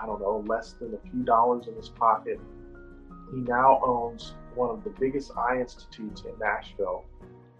[0.00, 2.40] I don't know, less than a few dollars in his pocket.
[3.32, 7.04] He now owns one of the biggest eye institutes in Nashville.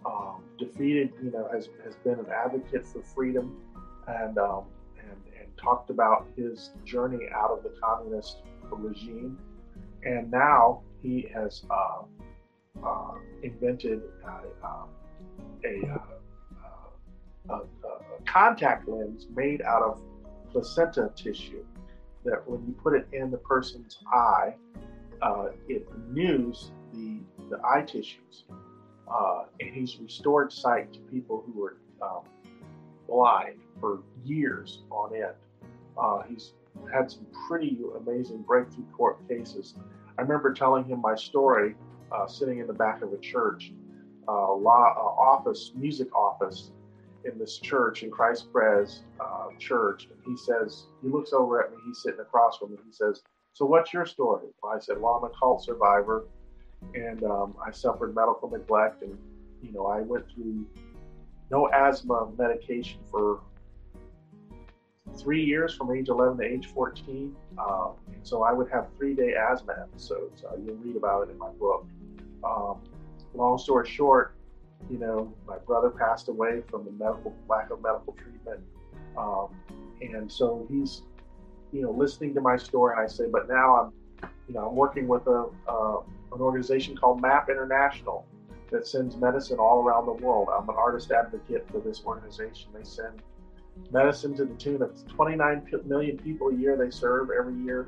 [0.05, 3.57] Um, defeated, you know, has, has been an advocate for freedom
[4.07, 4.63] and, um,
[4.97, 8.37] and, and talked about his journey out of the communist
[8.71, 9.37] regime.
[10.03, 12.03] And now he has uh,
[12.85, 14.67] uh, invented uh,
[15.65, 15.97] a, uh,
[17.49, 17.61] a, a,
[18.25, 20.01] contact lens made out of
[20.51, 21.65] placenta tissue
[22.25, 24.53] that when you put it in the person's eye,
[25.21, 27.19] uh, it renews the,
[27.49, 28.43] the eye tissues.
[29.11, 32.21] Uh, and he's restored sight to people who were um,
[33.07, 35.33] blind for years on end.
[35.97, 36.53] Uh, he's
[36.93, 39.73] had some pretty amazing breakthrough court cases.
[40.17, 41.75] I remember telling him my story
[42.11, 43.71] uh, sitting in the back of a church,
[44.27, 46.71] uh, law uh, office, music office
[47.25, 50.07] in this church in Christ Pres uh, church.
[50.11, 52.77] And he says, he looks over at me, he's sitting across from me.
[52.85, 53.21] He says,
[53.53, 54.47] So what's your story?
[54.61, 56.25] Well, I said, Well, I'm a cult survivor
[56.93, 59.01] and um, I suffered medical neglect.
[59.03, 59.17] And,
[59.61, 60.65] you know, I went through
[61.51, 63.41] no asthma medication for
[65.17, 67.35] three years from age 11 to age 14.
[67.57, 67.91] Um,
[68.23, 70.43] so I would have three day asthma episodes.
[70.43, 71.85] Uh, you'll read about it in my book.
[72.43, 72.77] Um,
[73.33, 74.35] long story short,
[74.89, 78.61] you know, my brother passed away from the medical lack of medical treatment.
[79.17, 79.49] Um,
[80.01, 81.03] and so he's,
[81.71, 82.95] you know, listening to my story.
[82.97, 85.97] And I say, but now I'm, you know, I'm working with a, uh,
[86.33, 88.25] an organization called MAP International
[88.71, 90.47] that sends medicine all around the world.
[90.55, 92.69] I'm an artist advocate for this organization.
[92.73, 93.21] They send
[93.91, 97.87] medicine to the tune of 29 million people a year they serve every year.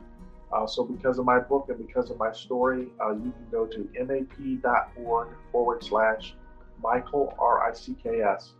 [0.51, 3.65] Uh, so because of my book and because of my story, uh, you can go
[3.65, 6.35] to map.org forward slash
[6.81, 8.53] Michael, R-I-C-K-S,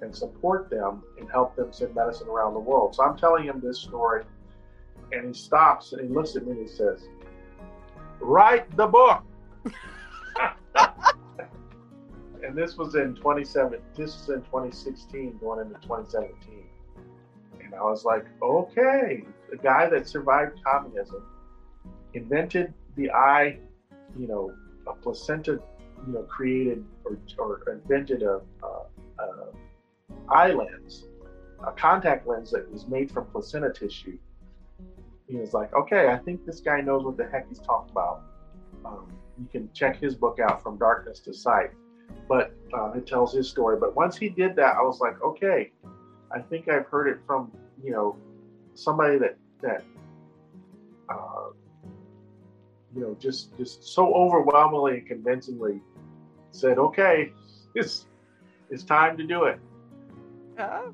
[0.00, 2.94] and support them and help them send medicine around the world.
[2.94, 4.24] So I'm telling him this story,
[5.12, 7.08] and he stops and he looks at me and he says,
[8.20, 9.22] write the book.
[12.44, 16.64] and this was in 27 this was in 2016 going into 2017
[17.62, 21.22] and i was like okay the guy that survived communism
[22.14, 23.58] invented the eye
[24.18, 24.52] you know
[24.86, 25.60] a placenta
[26.06, 29.46] you know created or, or invented a, a, a
[30.28, 31.04] eye lens
[31.66, 34.18] a contact lens that was made from placenta tissue.
[35.28, 38.22] He was like okay i think this guy knows what the heck he's talking about.
[38.84, 41.70] Um, you can check his book out from darkness to sight.
[42.28, 43.78] But uh, it tells his story.
[43.78, 45.72] But once he did that, I was like, okay,
[46.30, 48.16] I think I've heard it from you know
[48.74, 49.82] somebody that that
[51.08, 51.50] uh,
[52.94, 55.80] you know just just so overwhelmingly and convincingly
[56.52, 57.32] said, okay,
[57.74, 58.06] it's
[58.70, 59.58] it's time to do it.
[60.58, 60.90] Uh,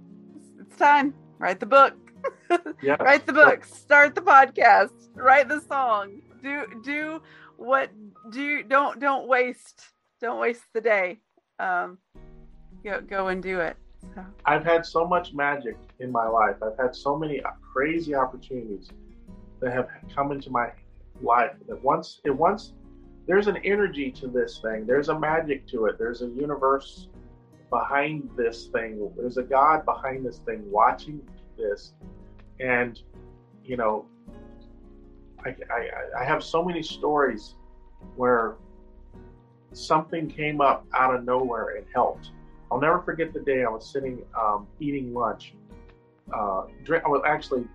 [0.61, 1.15] it's time.
[1.39, 1.95] Write the book.
[2.83, 2.97] yeah.
[3.01, 3.65] Write the book.
[3.65, 4.93] Start the podcast.
[5.15, 6.21] Write the song.
[6.43, 7.23] Do do
[7.57, 7.91] what
[8.31, 9.83] do don't don't waste
[10.21, 11.21] don't waste the day.
[11.59, 11.99] Um,
[12.83, 13.77] go go and do it.
[14.15, 14.25] So.
[14.47, 16.57] I've had so much magic in my life.
[16.63, 17.41] I've had so many
[17.73, 18.91] crazy opportunities
[19.61, 20.71] that have come into my
[21.21, 22.73] life that once it once
[23.29, 24.87] there's an energy to this thing.
[24.87, 25.99] There's a magic to it.
[25.99, 27.09] There's a universe
[27.69, 29.13] behind this thing.
[29.19, 31.21] There's a God behind this thing watching
[31.59, 31.93] this.
[32.59, 32.99] And,
[33.63, 34.07] you know,
[35.45, 37.55] I, I, I have so many stories
[38.17, 38.57] where
[39.75, 42.31] something came up out of nowhere and helped.
[42.73, 45.53] I'll never forget the day I was sitting um, eating lunch.
[46.35, 47.67] Uh, drink, was actually,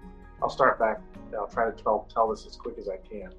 [0.41, 0.99] I'll start back.
[1.37, 3.31] I'll try to tell, tell this as quick as I can.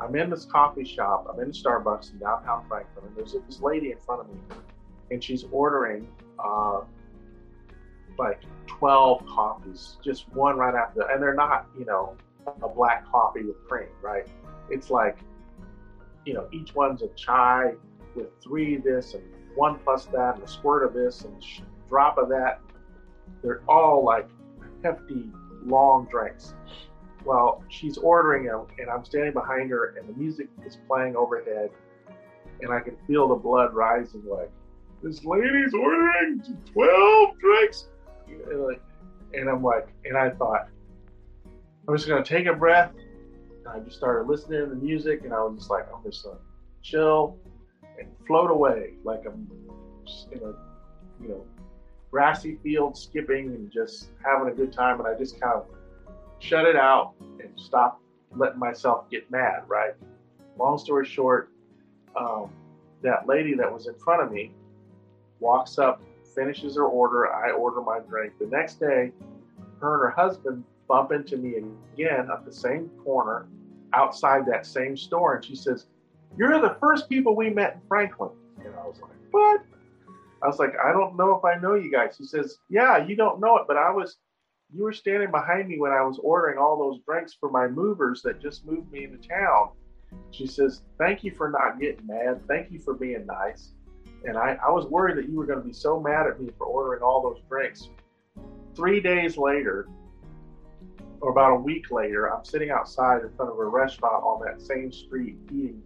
[0.00, 1.26] I'm in this coffee shop.
[1.32, 4.38] I'm in Starbucks in downtown Franklin, and there's this lady in front of me,
[5.10, 6.80] and she's ordering uh,
[8.18, 12.16] like 12 coffees, just one right after, and they're not, you know,
[12.62, 14.26] a black coffee with cream, right?
[14.70, 15.18] It's like,
[16.24, 17.72] you know, each one's a chai,
[18.18, 19.22] with three of this and
[19.54, 22.60] one plus that and a squirt of this and a drop of that.
[23.42, 24.28] They're all like
[24.82, 25.30] hefty,
[25.64, 26.54] long drinks.
[27.28, 31.68] Well, she's ordering and I'm standing behind her, and the music is playing overhead,
[32.62, 34.22] and I can feel the blood rising.
[34.26, 34.50] Like
[35.02, 37.88] this lady's ordering 12 drinks,
[38.28, 38.80] and, like,
[39.34, 40.68] and I'm like, and I thought,
[41.86, 42.92] I'm just gonna take a breath.
[42.96, 46.24] And I just started listening to the music, and I was just like, I'm just
[46.24, 46.38] gonna
[46.80, 47.36] chill
[47.98, 49.46] and float away, like I'm
[50.32, 50.54] in a,
[51.22, 51.44] you know,
[52.10, 54.98] grassy field, skipping and just having a good time.
[54.98, 55.66] And I just kind of
[56.40, 58.00] shut it out and stop
[58.36, 59.62] letting myself get mad.
[59.66, 59.92] Right.
[60.58, 61.50] Long story short,
[62.18, 62.50] um,
[63.02, 64.52] that lady that was in front of me
[65.40, 66.02] walks up,
[66.34, 67.32] finishes her order.
[67.32, 68.34] I order my drink.
[68.38, 69.12] The next day,
[69.80, 73.46] her and her husband bump into me again at the same corner
[73.92, 75.36] outside that same store.
[75.36, 75.86] And she says,
[76.36, 78.30] You're the first people we met in Franklin.
[78.64, 79.60] And I was like, What?
[80.42, 82.14] I was like, I don't know if I know you guys.
[82.16, 84.16] She says, Yeah, you don't know it, but I was,
[84.72, 88.22] you were standing behind me when I was ordering all those drinks for my movers
[88.22, 89.70] that just moved me into town.
[90.30, 92.42] She says, Thank you for not getting mad.
[92.46, 93.72] Thank you for being nice.
[94.24, 96.50] And I, I was worried that you were going to be so mad at me
[96.58, 97.88] for ordering all those drinks.
[98.74, 99.88] Three days later,
[101.20, 104.60] or about a week later, I'm sitting outside in front of a restaurant on that
[104.60, 105.82] same street eating.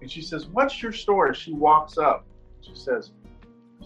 [0.00, 1.34] And she says, What's your story?
[1.34, 2.26] She walks up.
[2.60, 3.12] She says,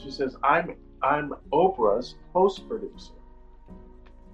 [0.03, 3.13] She says, I'm I'm Oprah's post producer.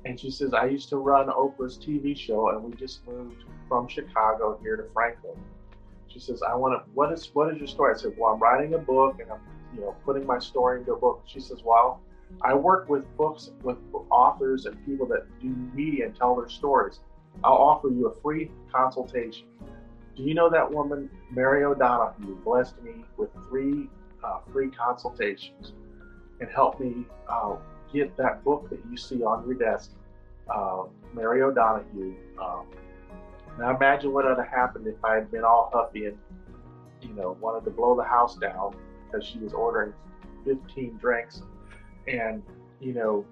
[0.05, 3.87] And she says, I used to run Oprah's TV show and we just moved from
[3.87, 5.37] Chicago here to Franklin.
[6.09, 7.95] She says, I want to, what is, what is your story?
[7.95, 9.41] I said, well, I'm writing a book and I'm,
[9.75, 11.23] you know, putting my story into a book.
[11.27, 12.01] She says, well,
[12.43, 13.79] I work with books, with
[14.11, 17.01] authors and people that do media and tell their stories.
[17.45, 19.47] I'll offer you a free consultation.
[20.17, 23.89] Do you know that woman, Mary O'Donoghue, blessed me with three
[24.23, 25.73] uh, free consultations
[26.41, 27.57] and helped me uh,
[27.93, 29.91] get that book that you see on your desk,
[30.53, 30.85] uh,
[31.15, 32.15] Mary O'Donoghue.
[32.41, 32.67] Um,
[33.59, 36.19] now imagine what would have happened if I had been all huffy and,
[37.03, 38.75] you know, wanted to blow the house down
[39.07, 39.93] because she was ordering
[40.45, 41.43] 15 drinks.
[42.09, 42.43] And,
[42.81, 43.25] you know,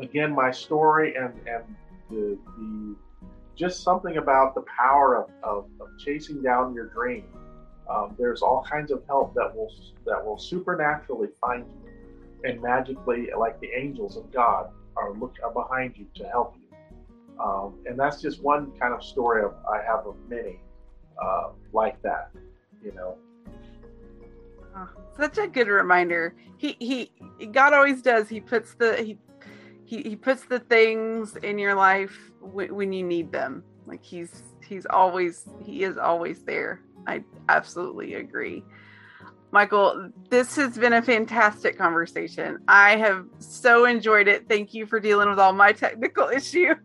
[0.00, 1.64] again, my story and, and
[2.10, 2.96] the, the
[3.58, 7.24] just something about the power of, of, of chasing down your dream.
[7.90, 9.70] Um, there's all kinds of help that will
[10.06, 11.87] that will supernaturally find you,
[12.44, 16.76] and magically, like the angels of God, are look are behind you to help you.
[17.40, 20.60] Um, and that's just one kind of story of, I have of many
[21.22, 22.30] uh, like that,
[22.82, 23.16] you know.
[24.76, 26.34] Oh, such a good reminder.
[26.56, 27.12] He he
[27.52, 28.28] God always does.
[28.28, 29.18] He puts the he
[29.84, 33.64] he, he puts the things in your life w- when you need them.
[33.86, 36.82] Like he's he's always he is always there.
[37.06, 38.64] I absolutely agree.
[39.50, 42.58] Michael, this has been a fantastic conversation.
[42.68, 44.48] I have so enjoyed it.
[44.48, 46.76] Thank you for dealing with all my technical issues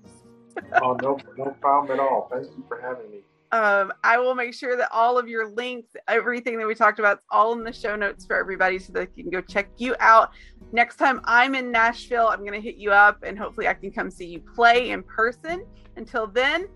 [0.81, 2.29] oh, no, no problem at all.
[2.31, 3.19] Thank you for having me.
[3.51, 7.17] Um, I will make sure that all of your links, everything that we talked about,
[7.19, 10.31] is all in the show notes for everybody so they can go check you out.
[10.71, 13.91] Next time I'm in Nashville, I'm going to hit you up and hopefully I can
[13.91, 15.65] come see you play in person.
[15.97, 16.67] Until then,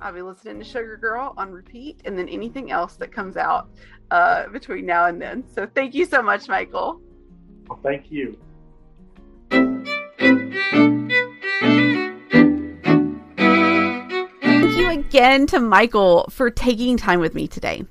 [0.00, 3.68] I'll be listening to Sugar Girl on repeat and then anything else that comes out
[4.10, 5.44] uh, between now and then.
[5.54, 7.00] So thank you so much, Michael.
[7.68, 8.38] Well, thank you.
[14.42, 17.84] Thank you again to Michael for taking time with me today.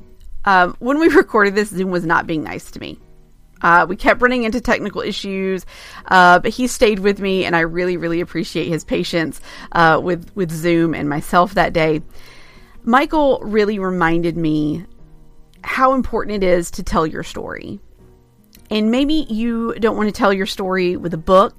[0.45, 2.99] Um, when we recorded this, Zoom was not being nice to me.
[3.61, 5.65] Uh, we kept running into technical issues,
[6.07, 9.39] uh, but he stayed with me, and I really, really appreciate his patience
[9.71, 12.01] uh, with with Zoom and myself that day.
[12.83, 14.85] Michael really reminded me
[15.63, 17.79] how important it is to tell your story.
[18.69, 21.55] And maybe you don't want to tell your story with a book.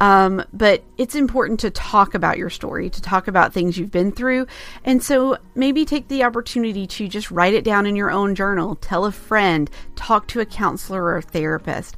[0.00, 4.12] Um, but it's important to talk about your story, to talk about things you've been
[4.12, 4.46] through.
[4.84, 8.76] And so maybe take the opportunity to just write it down in your own journal,
[8.76, 11.96] tell a friend, talk to a counselor or a therapist.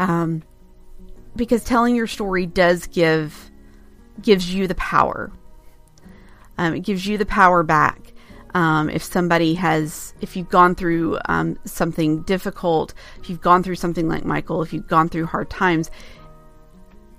[0.00, 0.42] Um,
[1.36, 3.50] because telling your story does give
[4.20, 5.30] gives you the power.
[6.58, 8.09] Um, it gives you the power back.
[8.52, 13.76] Um, if somebody has, if you've gone through um, something difficult, if you've gone through
[13.76, 15.90] something like Michael, if you've gone through hard times,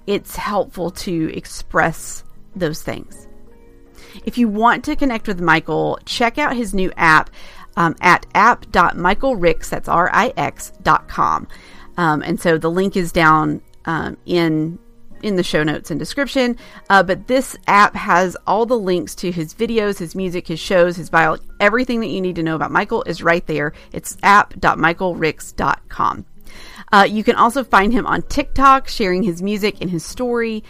[0.08, 3.30] it's helpful to express those things.
[4.26, 7.30] If you want to connect with Michael, check out his new app
[7.78, 11.48] um, at app.michaelrix, that's R-I-X dot com.
[11.96, 14.80] Um, and so the link is down um, in
[15.24, 16.58] in the show notes and description.
[16.90, 20.96] Uh, but this app has all the links to his videos, his music, his shows,
[20.96, 23.74] his bio, everything that you need to know about Michael is right there.
[23.92, 26.26] It's app.michaelrix.com.
[26.92, 30.64] Uh, you can also find him on TikTok, sharing his music and his story.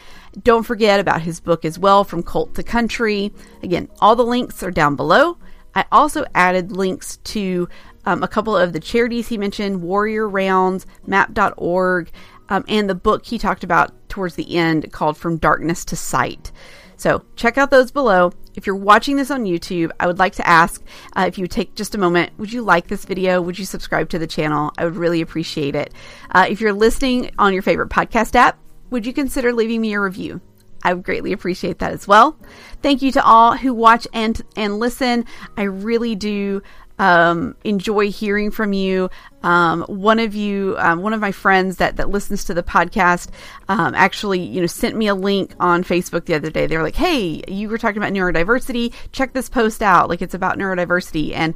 [0.43, 3.33] Don't forget about his book as well, From Cult to Country.
[3.63, 5.37] Again, all the links are down below.
[5.73, 7.67] I also added links to
[8.05, 12.11] um, a couple of the charities he mentioned Warrior Rounds, map.org,
[12.49, 16.51] um, and the book he talked about towards the end called From Darkness to Sight.
[16.97, 18.31] So check out those below.
[18.53, 20.83] If you're watching this on YouTube, I would like to ask
[21.15, 23.41] uh, if you take just a moment, would you like this video?
[23.41, 24.71] Would you subscribe to the channel?
[24.77, 25.91] I would really appreciate it.
[26.29, 28.59] Uh, if you're listening on your favorite podcast app,
[28.91, 30.41] would you consider leaving me a review?
[30.83, 32.37] I would greatly appreciate that as well.
[32.81, 35.25] Thank you to all who watch and and listen.
[35.55, 36.61] I really do
[37.01, 39.09] um, enjoy hearing from you.
[39.41, 43.29] Um, one of you, um, one of my friends that that listens to the podcast,
[43.67, 46.67] um, actually, you know, sent me a link on Facebook the other day.
[46.67, 48.93] They were like, "Hey, you were talking about neurodiversity.
[49.11, 50.09] Check this post out.
[50.09, 51.55] Like, it's about neurodiversity." And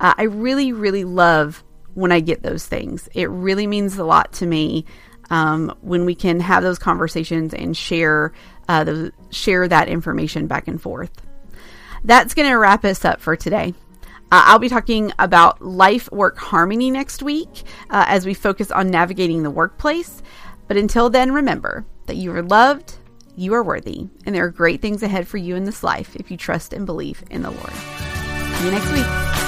[0.00, 3.06] uh, I really, really love when I get those things.
[3.12, 4.86] It really means a lot to me
[5.28, 8.32] um, when we can have those conversations and share
[8.66, 11.10] uh, the, share that information back and forth.
[12.02, 13.74] That's going to wrap us up for today.
[14.32, 18.90] Uh, I'll be talking about life work harmony next week uh, as we focus on
[18.90, 20.22] navigating the workplace.
[20.66, 22.96] But until then, remember that you are loved,
[23.36, 26.30] you are worthy, and there are great things ahead for you in this life if
[26.30, 27.72] you trust and believe in the Lord.
[27.72, 29.45] See you next week.